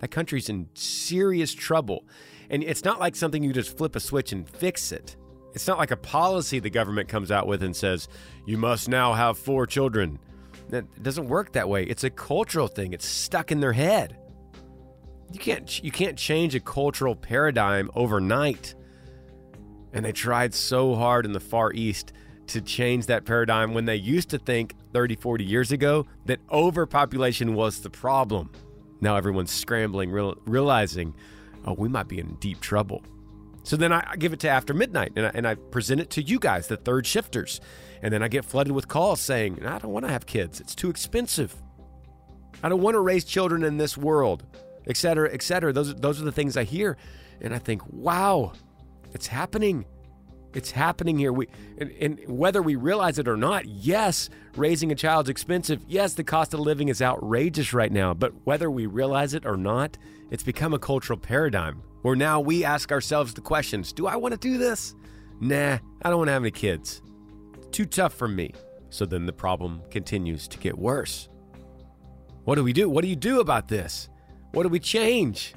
That 0.00 0.10
country's 0.10 0.48
in 0.48 0.68
serious 0.74 1.52
trouble. 1.52 2.04
And 2.50 2.62
it's 2.62 2.84
not 2.84 3.00
like 3.00 3.16
something 3.16 3.42
you 3.42 3.52
just 3.52 3.76
flip 3.76 3.96
a 3.96 4.00
switch 4.00 4.32
and 4.32 4.48
fix 4.48 4.92
it. 4.92 5.16
It's 5.54 5.66
not 5.66 5.78
like 5.78 5.92
a 5.92 5.96
policy 5.96 6.58
the 6.58 6.70
government 6.70 7.08
comes 7.08 7.30
out 7.30 7.46
with 7.46 7.62
and 7.62 7.74
says, 7.74 8.08
you 8.44 8.58
must 8.58 8.88
now 8.88 9.12
have 9.12 9.38
four 9.38 9.66
children. 9.66 10.18
It 10.70 11.02
doesn't 11.02 11.28
work 11.28 11.52
that 11.52 11.68
way. 11.68 11.84
It's 11.84 12.04
a 12.04 12.10
cultural 12.10 12.66
thing, 12.66 12.92
it's 12.92 13.06
stuck 13.06 13.52
in 13.52 13.60
their 13.60 13.72
head. 13.72 14.18
You 15.32 15.38
can't, 15.38 15.82
you 15.82 15.90
can't 15.90 16.18
change 16.18 16.54
a 16.54 16.60
cultural 16.60 17.16
paradigm 17.16 17.90
overnight. 17.94 18.74
And 19.92 20.04
they 20.04 20.12
tried 20.12 20.54
so 20.54 20.94
hard 20.94 21.24
in 21.24 21.32
the 21.32 21.40
Far 21.40 21.72
East 21.72 22.12
to 22.48 22.60
change 22.60 23.06
that 23.06 23.24
paradigm 23.24 23.74
when 23.74 23.84
they 23.84 23.96
used 23.96 24.30
to 24.30 24.38
think 24.38 24.74
30, 24.92 25.16
40 25.16 25.44
years 25.44 25.72
ago 25.72 26.06
that 26.26 26.40
overpopulation 26.50 27.54
was 27.54 27.80
the 27.80 27.90
problem. 27.90 28.50
Now 29.04 29.16
everyone's 29.16 29.50
scrambling, 29.50 30.10
real, 30.10 30.34
realizing, 30.46 31.14
oh, 31.66 31.74
we 31.74 31.90
might 31.90 32.08
be 32.08 32.18
in 32.18 32.36
deep 32.36 32.60
trouble. 32.60 33.02
So 33.62 33.76
then 33.76 33.92
I 33.92 34.16
give 34.16 34.32
it 34.32 34.40
to 34.40 34.48
after 34.48 34.72
midnight 34.72 35.12
and 35.14 35.26
I, 35.26 35.30
and 35.34 35.46
I 35.46 35.56
present 35.56 36.00
it 36.00 36.08
to 36.10 36.22
you 36.22 36.38
guys, 36.38 36.68
the 36.68 36.78
third 36.78 37.06
shifters. 37.06 37.60
And 38.02 38.12
then 38.12 38.22
I 38.22 38.28
get 38.28 38.46
flooded 38.46 38.72
with 38.72 38.88
calls 38.88 39.20
saying, 39.20 39.64
I 39.66 39.78
don't 39.78 39.92
want 39.92 40.06
to 40.06 40.10
have 40.10 40.24
kids. 40.24 40.58
It's 40.58 40.74
too 40.74 40.88
expensive. 40.88 41.54
I 42.62 42.70
don't 42.70 42.80
want 42.80 42.94
to 42.94 43.00
raise 43.00 43.24
children 43.24 43.62
in 43.62 43.76
this 43.76 43.94
world, 43.96 44.42
et 44.86 44.96
cetera, 44.96 45.30
et 45.30 45.42
cetera. 45.42 45.70
Those, 45.74 45.94
those 45.94 46.18
are 46.18 46.24
the 46.24 46.32
things 46.32 46.56
I 46.56 46.64
hear. 46.64 46.96
And 47.42 47.54
I 47.54 47.58
think, 47.58 47.82
wow, 47.90 48.52
it's 49.12 49.26
happening. 49.26 49.84
It's 50.54 50.70
happening 50.70 51.18
here. 51.18 51.32
We 51.32 51.48
and, 51.78 51.90
and, 52.00 52.20
whether 52.28 52.62
we 52.62 52.76
realize 52.76 53.18
it 53.18 53.28
or 53.28 53.36
not, 53.36 53.66
yes, 53.66 54.30
raising 54.56 54.92
a 54.92 54.94
child's 54.94 55.28
expensive. 55.28 55.84
Yes, 55.88 56.14
the 56.14 56.24
cost 56.24 56.54
of 56.54 56.60
living 56.60 56.88
is 56.88 57.02
outrageous 57.02 57.72
right 57.72 57.90
now. 57.90 58.14
But 58.14 58.32
whether 58.44 58.70
we 58.70 58.86
realize 58.86 59.34
it 59.34 59.44
or 59.44 59.56
not, 59.56 59.98
it's 60.30 60.44
become 60.44 60.72
a 60.72 60.78
cultural 60.78 61.18
paradigm 61.18 61.82
where 62.02 62.16
now 62.16 62.40
we 62.40 62.64
ask 62.64 62.92
ourselves 62.92 63.34
the 63.34 63.40
questions: 63.40 63.92
Do 63.92 64.06
I 64.06 64.16
want 64.16 64.32
to 64.32 64.38
do 64.38 64.58
this? 64.58 64.94
Nah, 65.40 65.78
I 66.02 66.08
don't 66.08 66.18
want 66.18 66.28
to 66.28 66.32
have 66.32 66.42
any 66.42 66.52
kids. 66.52 67.02
Too 67.72 67.84
tough 67.84 68.14
for 68.14 68.28
me. 68.28 68.52
So 68.90 69.04
then 69.04 69.26
the 69.26 69.32
problem 69.32 69.82
continues 69.90 70.46
to 70.46 70.58
get 70.58 70.78
worse. 70.78 71.28
What 72.44 72.54
do 72.54 72.62
we 72.62 72.72
do? 72.72 72.88
What 72.88 73.02
do 73.02 73.08
you 73.08 73.16
do 73.16 73.40
about 73.40 73.66
this? 73.66 74.08
What 74.52 74.62
do 74.62 74.68
we 74.68 74.78
change? 74.78 75.54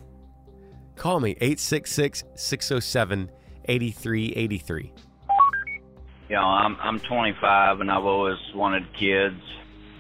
Call 0.96 1.20
me 1.20 1.32
866 1.40 2.24
607 2.34 3.30
8383. 3.68 4.92
You 6.30 6.36
know, 6.36 6.42
I'm 6.42 6.76
I'm 6.82 7.00
25 7.00 7.82
and 7.82 7.92
I've 7.92 8.04
always 8.04 8.38
wanted 8.54 8.84
kids. 8.94 9.42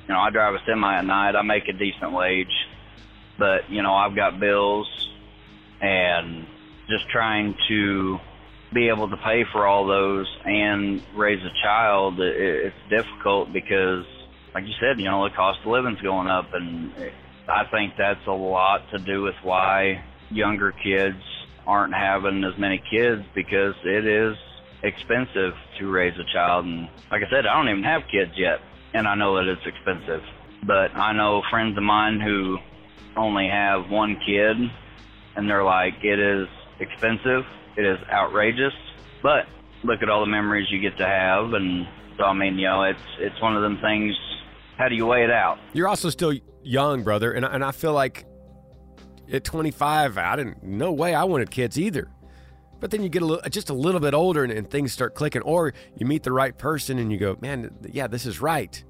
You 0.08 0.14
know, 0.14 0.20
I 0.20 0.30
drive 0.30 0.56
a 0.56 0.60
semi 0.66 0.98
at 0.98 1.06
night. 1.06 1.36
I 1.36 1.42
make 1.42 1.68
a 1.68 1.74
decent 1.74 2.14
wage, 2.14 2.48
but 3.38 3.70
you 3.70 3.82
know, 3.82 3.94
I've 3.94 4.16
got 4.16 4.40
bills, 4.40 4.88
and 5.82 6.46
just 6.90 7.10
trying 7.10 7.56
to 7.68 8.18
be 8.74 8.90
able 8.90 9.10
to 9.10 9.18
pay 9.18 9.44
for 9.52 9.66
all 9.66 9.88
those 9.88 10.28
and 10.46 11.02
raise 11.16 11.44
a 11.44 11.64
child, 11.64 12.20
it, 12.20 12.36
it's 12.36 12.76
difficult 12.90 13.54
because, 13.54 14.06
like 14.54 14.66
you 14.66 14.74
said, 14.80 15.00
you 15.00 15.06
know, 15.06 15.24
the 15.24 15.36
cost 15.36 15.60
of 15.62 15.68
living's 15.68 16.02
going 16.02 16.28
up, 16.28 16.54
and 16.54 16.92
I 17.48 17.64
think 17.72 17.94
that's 17.98 18.26
a 18.28 18.32
lot 18.32 18.90
to 18.92 19.00
do 19.00 19.22
with 19.22 19.36
why 19.44 20.04
younger 20.30 20.72
kids 20.72 21.22
aren't 21.68 21.94
having 21.94 22.44
as 22.44 22.58
many 22.58 22.82
kids 22.90 23.24
because 23.36 23.76
it 23.84 24.08
is 24.08 24.36
expensive 24.84 25.54
to 25.80 25.92
raise 25.92 26.18
a 26.18 26.34
child. 26.34 26.66
And 26.66 26.88
like 27.12 27.22
I 27.22 27.30
said, 27.30 27.46
I 27.46 27.56
don't 27.56 27.70
even 27.70 27.84
have 27.84 28.04
kids 28.10 28.32
yet, 28.38 28.60
and 28.94 29.08
I 29.08 29.16
know 29.16 29.36
that 29.36 29.48
it's 29.52 29.66
expensive. 29.66 30.22
But 30.66 30.96
I 30.96 31.14
know 31.14 31.44
friends 31.52 31.78
of 31.78 31.84
mine 31.84 32.20
who 32.20 32.58
only 33.16 33.48
have 33.48 33.90
one 33.90 34.18
kid, 34.26 34.58
and 35.36 35.50
they're 35.50 35.64
like, 35.64 35.96
it 36.04 36.20
is 36.20 36.48
expensive, 36.80 37.44
it 37.76 37.86
is 37.86 37.98
outrageous, 38.12 38.74
but 39.22 39.46
look 39.84 40.02
at 40.02 40.10
all 40.10 40.22
the 40.22 40.32
memories 40.32 40.68
you 40.72 40.82
get 40.82 40.98
to 40.98 41.06
have. 41.06 41.54
And 41.54 41.88
so, 42.18 42.24
I 42.24 42.34
mean, 42.34 42.58
you 42.58 42.68
know, 42.68 42.84
it's 42.84 43.00
it's 43.20 43.40
one 43.42 43.56
of 43.56 43.62
them 43.62 43.78
things. 43.82 44.16
How 44.78 44.88
do 44.88 44.96
you 44.96 45.06
weigh 45.06 45.24
it 45.24 45.32
out? 45.32 45.58
You're 45.74 45.88
also 45.88 46.10
still 46.10 46.34
young, 46.64 47.04
brother, 47.04 47.32
and 47.32 47.46
and 47.46 47.64
I 47.64 47.72
feel 47.72 47.94
like 47.94 48.26
at 49.32 49.44
25, 49.44 50.18
I 50.18 50.36
didn't, 50.36 50.64
no 50.64 50.92
way 50.92 51.14
I 51.14 51.24
wanted 51.24 51.52
kids 51.52 51.78
either. 51.78 52.10
But 52.80 52.92
then 52.92 53.02
you 53.02 53.10
get 53.10 53.24
a 53.24 53.26
little, 53.26 53.50
just 53.50 53.70
a 53.70 53.74
little 53.74 54.00
bit 54.00 54.14
older 54.14 54.44
and, 54.44 54.54
and, 54.54 54.70
things 54.70 54.94
start 54.94 55.16
clicking, 55.16 55.42
or 55.42 55.74
you 55.96 56.06
meet 56.06 56.24
the 56.24 56.32
right 56.32 56.56
person 56.56 57.00
and 57.00 57.12
you 57.12 57.18
go, 57.18 57.38
man, 57.42 57.76
yeah, 57.92 58.08
this 58.08 58.26
is 58.26 58.40
right. 58.40 58.84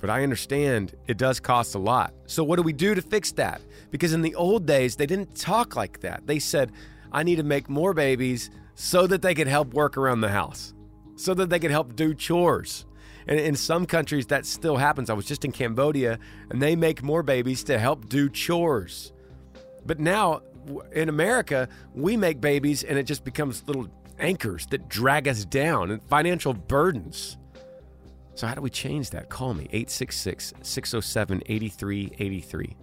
But 0.00 0.10
I 0.10 0.22
understand 0.22 0.94
it 1.06 1.16
does 1.16 1.40
cost 1.40 1.74
a 1.74 1.78
lot. 1.78 2.14
So 2.26 2.44
what 2.44 2.56
do 2.56 2.62
we 2.62 2.72
do 2.72 2.94
to 2.94 3.02
fix 3.02 3.32
that? 3.32 3.60
Because 3.90 4.12
in 4.12 4.22
the 4.22 4.34
old 4.34 4.66
days, 4.66 4.96
they 4.96 5.06
didn't 5.06 5.34
talk 5.34 5.74
like 5.74 6.00
that. 6.00 6.26
They 6.26 6.38
said, 6.38 6.72
I 7.10 7.22
need 7.22 7.36
to 7.36 7.42
make 7.42 7.68
more 7.68 7.94
babies 7.94 8.50
so 8.74 9.06
that 9.06 9.22
they 9.22 9.34
could 9.34 9.48
help 9.48 9.72
work 9.72 9.96
around 9.96 10.20
the 10.20 10.28
house, 10.28 10.74
so 11.16 11.32
that 11.34 11.48
they 11.48 11.58
could 11.58 11.70
help 11.70 11.96
do 11.96 12.14
chores. 12.14 12.86
And 13.26 13.40
in 13.40 13.56
some 13.56 13.86
countries, 13.86 14.26
that 14.26 14.44
still 14.44 14.76
happens. 14.76 15.08
I 15.08 15.14
was 15.14 15.24
just 15.24 15.44
in 15.44 15.52
Cambodia, 15.52 16.18
and 16.50 16.60
they 16.60 16.76
make 16.76 17.02
more 17.02 17.22
babies 17.22 17.64
to 17.64 17.78
help 17.78 18.08
do 18.08 18.28
chores. 18.28 19.13
But 19.86 20.00
now 20.00 20.42
in 20.92 21.08
America, 21.08 21.68
we 21.94 22.16
make 22.16 22.40
babies, 22.40 22.84
and 22.84 22.98
it 22.98 23.04
just 23.04 23.24
becomes 23.24 23.62
little 23.66 23.88
anchors 24.18 24.66
that 24.66 24.88
drag 24.88 25.28
us 25.28 25.44
down 25.44 25.90
and 25.90 26.02
financial 26.04 26.54
burdens. 26.54 27.36
So, 28.34 28.46
how 28.46 28.54
do 28.54 28.60
we 28.60 28.70
change 28.70 29.10
that? 29.10 29.28
Call 29.28 29.54
me 29.54 29.64
866 29.70 30.54
607 30.62 31.42
8383. 31.46 32.76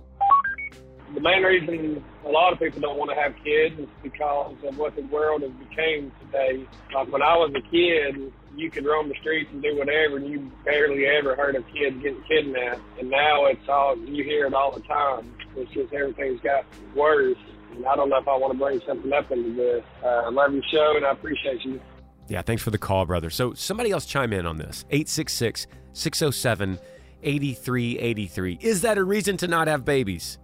the 1.14 1.20
main 1.20 1.44
reason 1.44 2.04
a 2.26 2.30
lot 2.30 2.54
of 2.54 2.60
people 2.60 2.80
don't 2.80 2.98
want 2.98 3.12
to 3.12 3.16
have 3.16 3.34
kids 3.44 3.78
is 3.78 3.90
because 4.02 4.56
of 4.64 4.78
what 4.78 4.96
the 4.96 5.02
world 5.04 5.42
has 5.42 5.52
become 5.52 6.12
today. 6.22 6.66
Like 6.94 7.12
when 7.12 7.22
I 7.22 7.36
was 7.36 7.52
a 7.56 7.62
kid, 7.70 8.32
you 8.56 8.70
could 8.70 8.86
roam 8.86 9.10
the 9.10 9.16
streets 9.16 9.50
and 9.52 9.62
do 9.62 9.78
whatever, 9.78 10.18
and 10.18 10.28
you 10.28 10.52
barely 10.66 11.06
ever 11.06 11.36
heard 11.36 11.56
of 11.56 11.64
kids 11.68 12.02
getting 12.02 12.24
kidnapped. 12.28 12.82
And 13.00 13.10
now 13.10 13.46
it's 13.46 13.68
all 13.68 13.98
you 13.98 14.24
hear 14.24 14.46
it 14.46 14.54
all 14.54 14.72
the 14.72 14.82
time. 14.82 15.34
It's 15.56 15.72
just 15.72 15.94
everything's 15.94 16.42
got 16.42 16.66
worse. 16.96 17.38
And 17.74 17.86
I 17.86 17.96
don't 17.96 18.10
know 18.10 18.18
if 18.18 18.28
I 18.28 18.36
want 18.36 18.54
to 18.54 18.60
bring 18.60 18.82
something 18.86 19.12
up 19.14 19.32
into 19.32 19.54
this. 19.54 19.84
Uh, 20.04 20.08
I 20.08 20.30
love 20.30 20.54
your 20.54 20.64
show, 20.72 20.94
and 20.98 21.06
I 21.06 21.12
appreciate 21.12 21.64
you. 21.64 21.80
Yeah, 22.28 22.42
thanks 22.42 22.62
for 22.62 22.72
the 22.72 22.78
call, 22.78 23.06
brother. 23.06 23.30
So, 23.30 23.54
somebody 23.54 23.92
else 23.92 24.06
chime 24.06 24.34
in 24.34 24.46
on 24.46 24.58
this 24.58 24.86
866 24.90 25.68
607 25.94 26.80
8383. 27.24 28.60
Is 28.62 28.82
that 28.82 28.98
a 28.98 29.04
reason 29.04 29.38
to 29.38 29.48
not 29.48 29.68
have 29.68 29.86
babies? 29.86 30.38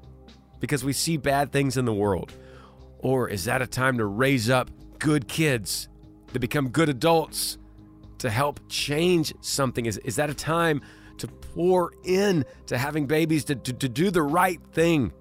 Because 0.59 0.83
we 0.83 0.93
see 0.93 1.17
bad 1.17 1.51
things 1.51 1.77
in 1.77 1.85
the 1.85 1.93
world? 1.93 2.33
Or 2.99 3.29
is 3.29 3.45
that 3.45 3.61
a 3.61 3.67
time 3.67 3.97
to 3.97 4.05
raise 4.05 4.49
up 4.49 4.69
good 4.99 5.27
kids 5.27 5.87
to 6.33 6.39
become 6.39 6.69
good 6.69 6.89
adults 6.89 7.57
to 8.19 8.29
help 8.29 8.59
change 8.69 9.33
something? 9.41 9.85
Is, 9.85 9.97
is 9.99 10.15
that 10.17 10.29
a 10.29 10.33
time 10.33 10.81
to 11.17 11.27
pour 11.27 11.91
in 12.03 12.45
to 12.67 12.77
having 12.77 13.05
babies 13.07 13.45
to, 13.45 13.55
to, 13.55 13.73
to 13.73 13.89
do 13.89 14.11
the 14.11 14.21
right 14.21 14.59
thing? 14.73 15.11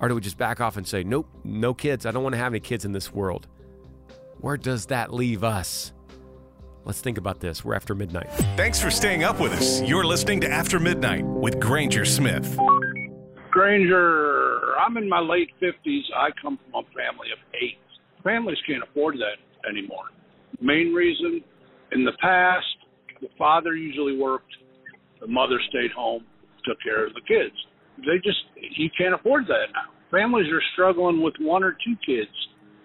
Or 0.00 0.08
do 0.08 0.14
we 0.14 0.20
just 0.20 0.38
back 0.38 0.60
off 0.60 0.76
and 0.76 0.86
say, 0.86 1.02
nope, 1.02 1.28
no 1.44 1.74
kids. 1.74 2.06
I 2.06 2.10
don't 2.10 2.22
want 2.22 2.34
to 2.34 2.38
have 2.38 2.52
any 2.52 2.60
kids 2.60 2.84
in 2.84 2.92
this 2.92 3.12
world? 3.12 3.46
Where 4.40 4.56
does 4.56 4.86
that 4.86 5.12
leave 5.12 5.42
us? 5.42 5.92
Let's 6.84 7.00
think 7.00 7.18
about 7.18 7.40
this. 7.40 7.64
We're 7.64 7.74
after 7.74 7.94
midnight. 7.94 8.30
Thanks 8.56 8.80
for 8.80 8.90
staying 8.90 9.24
up 9.24 9.40
with 9.40 9.52
us. 9.52 9.82
You're 9.82 10.06
listening 10.06 10.40
to 10.42 10.50
After 10.50 10.78
Midnight 10.78 11.24
with 11.24 11.60
Granger 11.60 12.04
Smith. 12.04 12.56
Granger, 13.50 14.78
I'm 14.78 14.96
in 14.96 15.08
my 15.08 15.20
late 15.20 15.50
50s. 15.60 16.02
I 16.16 16.30
come 16.40 16.58
from 16.58 16.84
a 16.84 16.86
family 16.94 17.28
of 17.32 17.38
eight. 17.60 17.78
Families 18.22 18.58
can't 18.66 18.82
afford 18.82 19.16
that 19.16 19.68
anymore. 19.68 20.04
Main 20.60 20.94
reason 20.94 21.42
in 21.92 22.04
the 22.04 22.12
past, 22.20 22.66
the 23.20 23.28
father 23.36 23.74
usually 23.74 24.16
worked, 24.16 24.52
the 25.20 25.26
mother 25.26 25.60
stayed 25.68 25.90
home, 25.92 26.24
took 26.64 26.80
care 26.82 27.06
of 27.06 27.14
the 27.14 27.20
kids. 27.22 27.54
They 27.98 28.16
just, 28.22 28.38
you 28.76 28.88
can't 28.96 29.14
afford 29.14 29.46
that 29.46 29.66
now. 29.72 29.90
Families 30.10 30.50
are 30.52 30.62
struggling 30.72 31.22
with 31.22 31.34
one 31.40 31.64
or 31.64 31.72
two 31.72 31.96
kids 32.06 32.30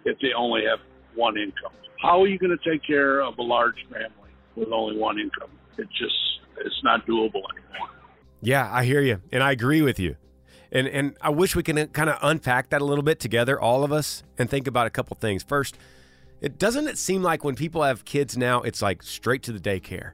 if 0.06 0.18
they 0.20 0.30
only 0.36 0.62
have 0.70 0.80
one 1.16 1.38
income. 1.38 1.72
How 2.02 2.22
are 2.22 2.28
you 2.28 2.38
going 2.38 2.58
to 2.58 2.70
take 2.70 2.86
care 2.86 3.22
of 3.22 3.38
a 3.38 3.42
large 3.42 3.78
family 3.90 4.32
with 4.56 4.70
only 4.74 4.98
one 4.98 5.20
income? 5.20 5.50
It 5.78 5.88
just, 5.90 6.16
it's 6.60 6.82
not 6.84 7.06
doable 7.06 7.42
anymore. 7.54 7.90
Yeah, 8.42 8.70
I 8.72 8.84
hear 8.84 9.02
you, 9.02 9.22
and 9.32 9.42
I 9.42 9.52
agree 9.52 9.82
with 9.82 10.00
you. 10.00 10.18
And 10.70 10.88
and 10.88 11.16
I 11.22 11.30
wish 11.30 11.56
we 11.56 11.64
can 11.64 11.88
kind 11.88 12.10
of 12.10 12.18
unpack 12.22 12.70
that 12.70 12.82
a 12.82 12.86
little 12.86 13.04
bit 13.04 13.20
together, 13.20 13.62
all 13.62 13.84
of 13.84 13.94
us, 13.94 14.24
and 14.38 14.50
think 14.50 14.68
about 14.68 14.88
a 14.88 14.90
couple 14.90 15.16
things. 15.16 15.44
First, 15.44 15.78
it 16.44 16.60
doesn't 16.60 16.88
it 16.90 16.98
seem 16.98 17.24
like 17.24 17.46
when 17.46 17.56
people 17.56 17.84
have 17.84 18.04
kids 18.04 18.38
now, 18.38 18.62
it's 18.62 18.82
like 18.82 19.02
straight 19.02 19.44
to 19.44 19.54
the 19.54 19.60
daycare. 19.60 20.12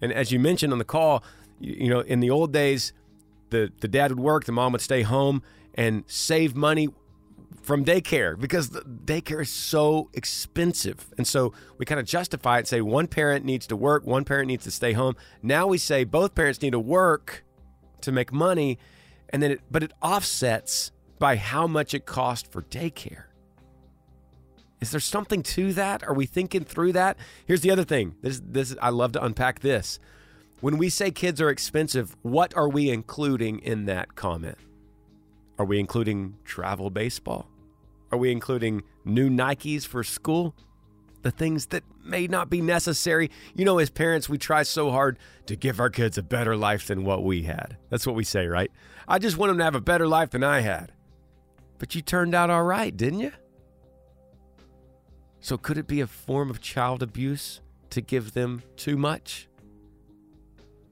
And 0.00 0.10
as 0.10 0.32
you 0.32 0.40
mentioned 0.40 0.72
on 0.72 0.78
the 0.78 0.86
call, 0.86 1.22
you, 1.60 1.74
you 1.84 1.90
know, 1.90 2.00
in 2.00 2.20
the 2.20 2.30
old 2.30 2.50
days, 2.50 2.94
the 3.50 3.70
the 3.80 3.88
dad 3.88 4.10
would 4.10 4.20
work, 4.20 4.46
the 4.46 4.52
mom 4.52 4.72
would 4.72 4.80
stay 4.80 5.02
home 5.02 5.42
and 5.74 6.04
save 6.06 6.56
money 6.56 6.88
from 7.60 7.84
daycare 7.84 8.40
because 8.40 8.70
daycare 8.70 9.42
is 9.42 9.50
so 9.50 10.08
expensive. 10.14 11.12
And 11.18 11.26
so 11.26 11.52
we 11.76 11.84
kind 11.84 12.00
of 12.00 12.06
justify 12.06 12.60
it, 12.60 12.66
say 12.66 12.80
one 12.80 13.06
parent 13.06 13.44
needs 13.44 13.66
to 13.66 13.76
work, 13.76 14.06
one 14.06 14.24
parent 14.24 14.48
needs 14.48 14.64
to 14.64 14.70
stay 14.70 14.94
home. 14.94 15.14
Now 15.42 15.66
we 15.66 15.76
say 15.76 16.04
both 16.04 16.34
parents 16.34 16.62
need 16.62 16.70
to 16.70 16.80
work 16.80 17.44
to 18.00 18.12
make 18.12 18.32
money, 18.32 18.78
and 19.28 19.42
then 19.42 19.50
it, 19.50 19.60
but 19.70 19.82
it 19.82 19.92
offsets 20.00 20.90
by 21.18 21.36
how 21.36 21.66
much 21.66 21.92
it 21.92 22.06
costs 22.06 22.48
for 22.48 22.62
daycare. 22.62 23.27
Is 24.80 24.90
there 24.90 25.00
something 25.00 25.42
to 25.42 25.72
that? 25.74 26.06
Are 26.06 26.14
we 26.14 26.26
thinking 26.26 26.64
through 26.64 26.92
that? 26.92 27.16
Here's 27.46 27.62
the 27.62 27.70
other 27.70 27.84
thing. 27.84 28.14
This 28.22 28.40
this 28.44 28.76
I 28.80 28.90
love 28.90 29.12
to 29.12 29.24
unpack 29.24 29.60
this. 29.60 29.98
When 30.60 30.78
we 30.78 30.88
say 30.88 31.10
kids 31.10 31.40
are 31.40 31.50
expensive, 31.50 32.16
what 32.22 32.56
are 32.56 32.68
we 32.68 32.90
including 32.90 33.60
in 33.60 33.86
that 33.86 34.14
comment? 34.16 34.58
Are 35.58 35.64
we 35.64 35.78
including 35.78 36.36
travel 36.44 36.90
baseball? 36.90 37.48
Are 38.10 38.18
we 38.18 38.32
including 38.32 38.82
new 39.04 39.28
Nikes 39.28 39.86
for 39.86 40.02
school? 40.02 40.54
The 41.22 41.30
things 41.30 41.66
that 41.66 41.82
may 42.04 42.26
not 42.28 42.48
be 42.48 42.60
necessary. 42.60 43.30
You 43.54 43.64
know, 43.64 43.78
as 43.78 43.90
parents, 43.90 44.28
we 44.28 44.38
try 44.38 44.62
so 44.62 44.90
hard 44.90 45.18
to 45.46 45.56
give 45.56 45.80
our 45.80 45.90
kids 45.90 46.16
a 46.16 46.22
better 46.22 46.56
life 46.56 46.86
than 46.86 47.04
what 47.04 47.24
we 47.24 47.42
had. 47.42 47.76
That's 47.90 48.06
what 48.06 48.16
we 48.16 48.24
say, 48.24 48.46
right? 48.46 48.70
I 49.06 49.18
just 49.18 49.36
want 49.36 49.50
them 49.50 49.58
to 49.58 49.64
have 49.64 49.74
a 49.74 49.80
better 49.80 50.06
life 50.06 50.30
than 50.30 50.44
I 50.44 50.60
had. 50.60 50.92
But 51.78 51.94
you 51.94 52.02
turned 52.02 52.34
out 52.34 52.50
all 52.50 52.64
right, 52.64 52.96
didn't 52.96 53.20
you? 53.20 53.32
So, 55.40 55.56
could 55.56 55.78
it 55.78 55.86
be 55.86 56.00
a 56.00 56.06
form 56.06 56.50
of 56.50 56.60
child 56.60 57.02
abuse 57.02 57.60
to 57.90 58.00
give 58.00 58.32
them 58.32 58.62
too 58.76 58.96
much? 58.96 59.48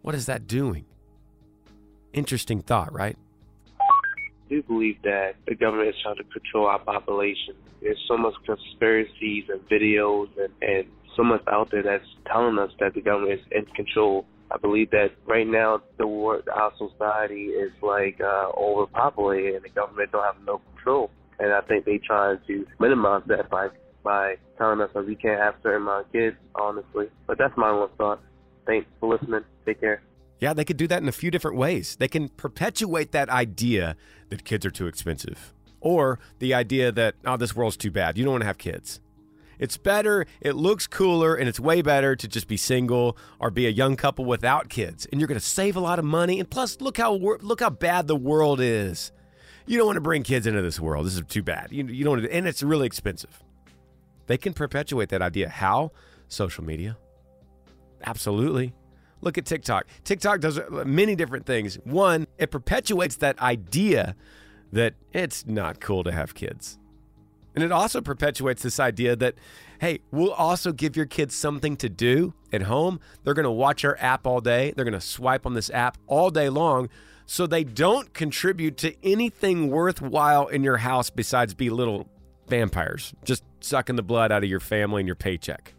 What 0.02 0.14
is 0.14 0.26
that 0.26 0.46
doing? 0.46 0.84
Interesting 2.12 2.60
thought, 2.60 2.92
right? 2.92 3.16
I 3.80 4.48
do 4.48 4.62
believe 4.62 5.02
that 5.02 5.34
the 5.46 5.56
government 5.56 5.88
is 5.88 5.96
trying 6.02 6.16
to 6.16 6.24
control 6.24 6.66
our 6.66 6.78
population. 6.78 7.54
There's 7.82 8.02
so 8.06 8.16
much 8.16 8.34
conspiracies 8.44 9.44
and 9.48 9.60
videos 9.68 10.28
and, 10.38 10.52
and 10.62 10.86
so 11.16 11.24
much 11.24 11.42
out 11.48 11.70
there 11.72 11.82
that's 11.82 12.04
telling 12.26 12.58
us 12.58 12.70
that 12.78 12.94
the 12.94 13.00
government 13.00 13.40
is 13.40 13.46
in 13.50 13.64
control. 13.74 14.26
I 14.50 14.58
believe 14.58 14.90
that 14.90 15.08
right 15.26 15.46
now 15.46 15.82
the 15.98 16.06
world, 16.06 16.48
our 16.54 16.72
society 16.78 17.46
is 17.46 17.72
like 17.82 18.20
uh, 18.20 18.50
overpopulated 18.56 19.56
and 19.56 19.64
the 19.64 19.70
government 19.70 20.12
don't 20.12 20.22
have 20.22 20.36
no 20.46 20.60
control. 20.74 21.10
And 21.38 21.52
I 21.52 21.60
think 21.62 21.84
they're 21.84 21.98
trying 22.06 22.38
to 22.46 22.64
minimize 22.78 23.22
that 23.26 23.50
by 23.50 23.68
by 24.06 24.36
telling 24.56 24.80
us 24.80 24.88
that 24.94 25.04
we 25.04 25.16
can't 25.16 25.40
have 25.40 25.56
certain 25.64 25.82
amount 25.82 26.06
of 26.06 26.12
kids, 26.12 26.36
honestly. 26.54 27.08
But 27.26 27.38
that's 27.38 27.56
my 27.56 27.72
one 27.72 27.88
thought. 27.98 28.20
Thanks 28.64 28.86
for 29.00 29.12
listening. 29.12 29.40
Take 29.66 29.80
care. 29.80 30.00
Yeah, 30.38 30.54
they 30.54 30.64
could 30.64 30.76
do 30.76 30.86
that 30.86 31.02
in 31.02 31.08
a 31.08 31.12
few 31.12 31.32
different 31.32 31.56
ways. 31.56 31.96
They 31.96 32.06
can 32.06 32.28
perpetuate 32.28 33.10
that 33.10 33.28
idea 33.28 33.96
that 34.28 34.44
kids 34.44 34.64
are 34.64 34.70
too 34.70 34.86
expensive, 34.86 35.52
or 35.80 36.20
the 36.38 36.54
idea 36.54 36.92
that, 36.92 37.16
oh, 37.24 37.36
this 37.36 37.56
world's 37.56 37.76
too 37.76 37.90
bad. 37.90 38.16
You 38.16 38.22
don't 38.24 38.34
want 38.34 38.42
to 38.42 38.46
have 38.46 38.58
kids. 38.58 39.00
It's 39.58 39.76
better, 39.76 40.26
it 40.40 40.54
looks 40.54 40.86
cooler, 40.86 41.34
and 41.34 41.48
it's 41.48 41.58
way 41.58 41.82
better 41.82 42.14
to 42.14 42.28
just 42.28 42.46
be 42.46 42.58
single 42.58 43.16
or 43.40 43.50
be 43.50 43.66
a 43.66 43.70
young 43.70 43.96
couple 43.96 44.24
without 44.24 44.68
kids. 44.68 45.06
And 45.10 45.20
you're 45.20 45.28
going 45.28 45.40
to 45.40 45.44
save 45.44 45.74
a 45.74 45.80
lot 45.80 45.98
of 45.98 46.04
money. 46.04 46.38
And 46.38 46.48
plus, 46.48 46.80
look 46.80 46.98
how 46.98 47.14
look 47.14 47.60
how 47.60 47.70
bad 47.70 48.06
the 48.06 48.14
world 48.16 48.60
is. 48.60 49.10
You 49.66 49.78
don't 49.78 49.86
want 49.86 49.96
to 49.96 50.02
bring 50.02 50.22
kids 50.22 50.46
into 50.46 50.62
this 50.62 50.78
world. 50.78 51.06
This 51.06 51.14
is 51.14 51.22
too 51.26 51.42
bad. 51.42 51.72
You, 51.72 51.86
you 51.86 52.04
don't, 52.04 52.24
and 52.26 52.46
it's 52.46 52.62
really 52.62 52.86
expensive. 52.86 53.42
They 54.26 54.36
can 54.36 54.52
perpetuate 54.52 55.08
that 55.10 55.22
idea. 55.22 55.48
How? 55.48 55.92
Social 56.28 56.64
media. 56.64 56.96
Absolutely. 58.04 58.74
Look 59.20 59.38
at 59.38 59.46
TikTok. 59.46 59.86
TikTok 60.04 60.40
does 60.40 60.58
uh, 60.58 60.84
many 60.86 61.16
different 61.16 61.46
things. 61.46 61.76
One, 61.84 62.26
it 62.38 62.50
perpetuates 62.50 63.16
that 63.16 63.38
idea 63.40 64.14
that 64.72 64.94
it's 65.12 65.46
not 65.46 65.80
cool 65.80 66.04
to 66.04 66.12
have 66.12 66.34
kids. 66.34 66.78
And 67.54 67.64
it 67.64 67.72
also 67.72 68.02
perpetuates 68.02 68.62
this 68.62 68.78
idea 68.78 69.16
that, 69.16 69.34
hey, 69.80 70.00
we'll 70.10 70.32
also 70.32 70.72
give 70.72 70.94
your 70.94 71.06
kids 71.06 71.34
something 71.34 71.76
to 71.78 71.88
do 71.88 72.34
at 72.52 72.62
home. 72.62 73.00
They're 73.24 73.32
going 73.32 73.44
to 73.44 73.50
watch 73.50 73.82
our 73.84 73.96
app 73.98 74.26
all 74.26 74.40
day, 74.40 74.74
they're 74.76 74.84
going 74.84 74.92
to 74.92 75.00
swipe 75.00 75.46
on 75.46 75.54
this 75.54 75.70
app 75.70 75.96
all 76.06 76.30
day 76.30 76.50
long. 76.50 76.90
So 77.24 77.46
they 77.46 77.64
don't 77.64 78.12
contribute 78.14 78.76
to 78.78 78.94
anything 79.02 79.68
worthwhile 79.68 80.46
in 80.46 80.62
your 80.62 80.76
house 80.76 81.10
besides 81.10 81.54
be 81.54 81.70
little 81.70 82.06
vampires, 82.46 83.14
just 83.24 83.42
sucking 83.66 83.96
the 83.96 84.02
blood 84.02 84.32
out 84.32 84.42
of 84.42 84.50
your 84.50 84.60
family 84.60 85.00
and 85.00 85.06
your 85.06 85.16
paycheck. 85.16 85.74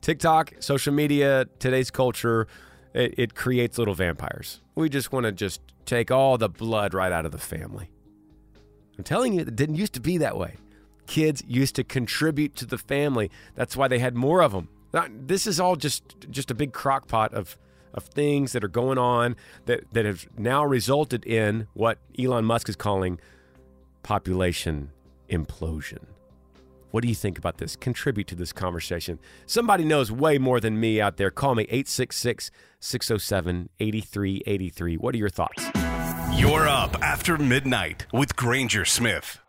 TikTok, 0.00 0.54
social 0.60 0.92
media, 0.92 1.46
today's 1.58 1.90
culture, 1.90 2.46
it, 2.92 3.14
it 3.18 3.34
creates 3.34 3.78
little 3.78 3.94
vampires. 3.94 4.60
We 4.74 4.88
just 4.88 5.12
want 5.12 5.24
to 5.24 5.32
just 5.32 5.60
take 5.86 6.10
all 6.10 6.38
the 6.38 6.48
blood 6.48 6.94
right 6.94 7.12
out 7.12 7.26
of 7.26 7.32
the 7.32 7.38
family. 7.38 7.90
I'm 8.96 9.04
telling 9.04 9.32
you, 9.32 9.40
it 9.40 9.56
didn't 9.56 9.76
used 9.76 9.94
to 9.94 10.00
be 10.00 10.18
that 10.18 10.36
way. 10.36 10.54
Kids 11.06 11.42
used 11.46 11.74
to 11.76 11.84
contribute 11.84 12.54
to 12.56 12.66
the 12.66 12.78
family. 12.78 13.30
That's 13.54 13.76
why 13.76 13.88
they 13.88 13.98
had 13.98 14.14
more 14.14 14.42
of 14.42 14.52
them. 14.52 14.68
This 15.10 15.46
is 15.46 15.58
all 15.58 15.74
just 15.74 16.02
just 16.30 16.50
a 16.50 16.54
big 16.54 16.72
crock 16.72 17.08
pot 17.08 17.34
of 17.34 17.58
of 17.94 18.04
things 18.04 18.52
that 18.52 18.62
are 18.64 18.68
going 18.68 18.98
on 18.98 19.36
that, 19.66 19.84
that 19.92 20.04
have 20.04 20.26
now 20.36 20.64
resulted 20.64 21.24
in 21.24 21.68
what 21.74 21.98
Elon 22.18 22.44
Musk 22.44 22.68
is 22.68 22.76
calling 22.76 23.20
population 24.02 24.90
implosion. 25.30 26.04
What 26.94 27.02
do 27.02 27.08
you 27.08 27.14
think 27.16 27.38
about 27.38 27.58
this? 27.58 27.74
Contribute 27.74 28.28
to 28.28 28.36
this 28.36 28.52
conversation. 28.52 29.18
Somebody 29.46 29.84
knows 29.84 30.12
way 30.12 30.38
more 30.38 30.60
than 30.60 30.78
me 30.78 31.00
out 31.00 31.16
there. 31.16 31.28
Call 31.28 31.56
me 31.56 31.64
866 31.64 32.52
607 32.78 33.68
8383. 33.80 34.96
What 34.98 35.12
are 35.12 35.18
your 35.18 35.28
thoughts? 35.28 35.64
You're 36.38 36.68
up 36.68 36.94
after 37.02 37.36
midnight 37.36 38.06
with 38.12 38.36
Granger 38.36 38.84
Smith. 38.84 39.40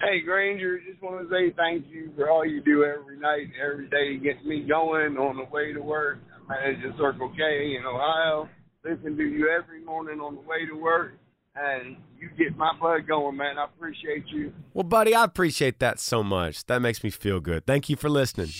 Hey 0.00 0.22
Granger, 0.22 0.80
just 0.80 1.00
want 1.00 1.22
to 1.22 1.32
say 1.32 1.54
thank 1.56 1.86
you 1.88 2.10
for 2.16 2.28
all 2.28 2.44
you 2.44 2.60
do 2.60 2.82
every 2.82 3.20
night, 3.20 3.52
every 3.62 3.88
day, 3.88 4.16
gets 4.16 4.44
me 4.44 4.66
going 4.68 5.18
on 5.18 5.36
the 5.36 5.44
way 5.54 5.72
to 5.72 5.80
work. 5.80 6.18
I 6.48 6.66
manage 6.66 6.84
a 6.84 6.98
Circle 6.98 7.32
K 7.36 7.76
in 7.78 7.84
Ohio. 7.86 8.48
Listen 8.84 9.16
to 9.16 9.22
you 9.22 9.48
every 9.56 9.84
morning 9.84 10.18
on 10.18 10.34
the 10.34 10.40
way 10.40 10.66
to 10.66 10.74
work, 10.74 11.12
and 11.56 11.96
you 12.18 12.28
get 12.38 12.56
my 12.56 12.72
blood 12.78 13.06
going, 13.06 13.36
man. 13.36 13.58
I 13.58 13.64
appreciate 13.64 14.24
you. 14.28 14.52
Well, 14.72 14.84
buddy, 14.84 15.14
I 15.14 15.24
appreciate 15.24 15.80
that 15.80 15.98
so 15.98 16.22
much. 16.22 16.64
That 16.66 16.80
makes 16.80 17.02
me 17.02 17.10
feel 17.10 17.40
good. 17.40 17.66
Thank 17.66 17.88
you 17.88 17.96
for 17.96 18.08
listening. 18.08 18.50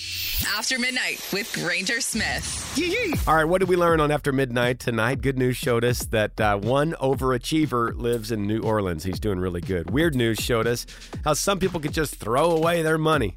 After 0.57 0.79
Midnight 0.79 1.24
with 1.33 1.53
Granger 1.53 2.00
Smith. 2.00 3.24
All 3.29 3.37
right, 3.37 3.44
what 3.44 3.59
did 3.59 3.68
we 3.68 3.76
learn 3.76 4.00
on 4.00 4.11
After 4.11 4.33
Midnight 4.33 4.81
tonight? 4.81 5.22
Good 5.22 5.38
news 5.38 5.57
showed 5.57 5.85
us 5.85 6.05
that 6.07 6.40
uh, 6.40 6.59
one 6.59 6.92
overachiever 7.00 7.96
lives 7.96 8.33
in 8.33 8.46
New 8.46 8.61
Orleans. 8.61 9.05
He's 9.05 9.20
doing 9.20 9.38
really 9.38 9.61
good. 9.61 9.90
Weird 9.90 10.14
news 10.14 10.38
showed 10.40 10.66
us 10.66 10.87
how 11.24 11.35
some 11.35 11.59
people 11.59 11.81
could 11.81 11.94
just 11.94 12.16
throw 12.16 12.50
away 12.50 12.83
their 12.83 12.98
money. 12.98 13.35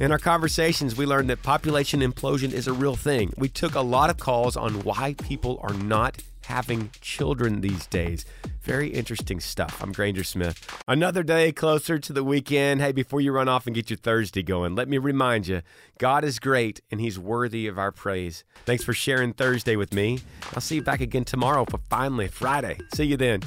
In 0.00 0.12
our 0.12 0.18
conversations, 0.18 0.96
we 0.96 1.06
learned 1.06 1.28
that 1.30 1.42
population 1.42 2.00
implosion 2.00 2.52
is 2.52 2.66
a 2.66 2.72
real 2.72 2.96
thing. 2.96 3.32
We 3.36 3.48
took 3.48 3.74
a 3.74 3.80
lot 3.80 4.10
of 4.10 4.18
calls 4.18 4.56
on 4.56 4.82
why 4.84 5.14
people 5.14 5.58
are 5.62 5.74
not 5.74 6.22
having 6.46 6.90
children 7.00 7.60
these 7.60 7.86
days. 7.86 8.24
Very 8.62 8.88
interesting 8.88 9.38
stuff. 9.38 9.80
I'm 9.82 9.92
Granger 9.92 10.24
Smith. 10.24 10.66
Another 10.88 11.22
day 11.22 11.52
closer 11.52 11.98
to 11.98 12.12
the 12.12 12.24
weekend. 12.24 12.80
Hey, 12.80 12.92
before 12.92 13.20
you 13.20 13.30
run 13.32 13.48
off 13.48 13.66
and 13.66 13.74
get 13.74 13.90
your 13.90 13.96
Thursday 13.96 14.42
going, 14.42 14.74
let 14.74 14.88
me 14.88 14.98
remind 14.98 15.46
you 15.46 15.62
God 15.98 16.24
is 16.24 16.38
great 16.38 16.80
and 16.90 17.00
He's 17.00 17.18
worthy 17.18 17.66
of 17.66 17.78
our 17.78 17.92
praise. 17.92 18.44
Thanks 18.64 18.84
for 18.84 18.92
sharing 18.92 19.32
Thursday 19.32 19.76
with 19.76 19.92
me. 19.92 20.20
I'll 20.54 20.60
see 20.60 20.76
you 20.76 20.82
back 20.82 21.00
again 21.00 21.24
tomorrow 21.24 21.64
for 21.64 21.78
finally 21.88 22.28
Friday. 22.28 22.78
See 22.94 23.04
you 23.04 23.16
then. 23.16 23.40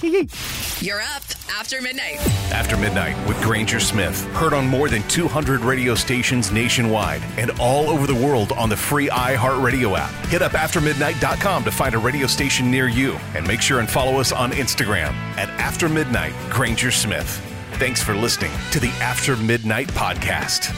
You're 0.79 1.01
up 1.01 1.23
after 1.51 1.81
midnight. 1.81 2.17
After 2.51 2.77
Midnight 2.77 3.15
with 3.27 3.41
Granger 3.41 3.79
Smith. 3.79 4.23
Heard 4.33 4.53
on 4.53 4.67
more 4.67 4.89
than 4.89 5.03
200 5.09 5.61
radio 5.61 5.95
stations 5.95 6.51
nationwide 6.51 7.21
and 7.37 7.51
all 7.59 7.89
over 7.89 8.07
the 8.07 8.15
world 8.15 8.51
on 8.53 8.69
the 8.69 8.77
free 8.77 9.09
iHeartRadio 9.09 9.97
app. 9.97 10.11
Hit 10.27 10.41
up 10.41 10.53
aftermidnight.com 10.53 11.63
to 11.63 11.71
find 11.71 11.95
a 11.95 11.97
radio 11.97 12.27
station 12.27 12.71
near 12.71 12.88
you 12.89 13.13
and 13.35 13.47
make 13.47 13.61
sure 13.61 13.79
and 13.79 13.89
follow 13.89 14.19
us 14.19 14.31
on 14.31 14.51
Instagram 14.51 15.13
at 15.37 15.49
After 15.59 15.87
Midnight 15.87 16.33
Granger 16.49 16.91
Smith. 16.91 17.39
Thanks 17.73 18.03
for 18.03 18.13
listening 18.13 18.51
to 18.71 18.79
the 18.79 18.89
After 18.99 19.37
Midnight 19.37 19.87
Podcast. 19.89 20.75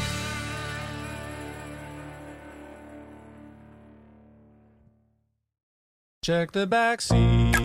Check 6.23 6.51
the 6.51 6.67
back 6.67 7.01
seat. 7.01 7.55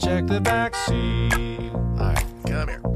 Check 0.00 0.26
the 0.26 0.40
back 0.40 0.74
seat. 0.74 1.70
All 1.74 1.96
right, 1.98 2.24
come 2.46 2.68
here. 2.68 2.95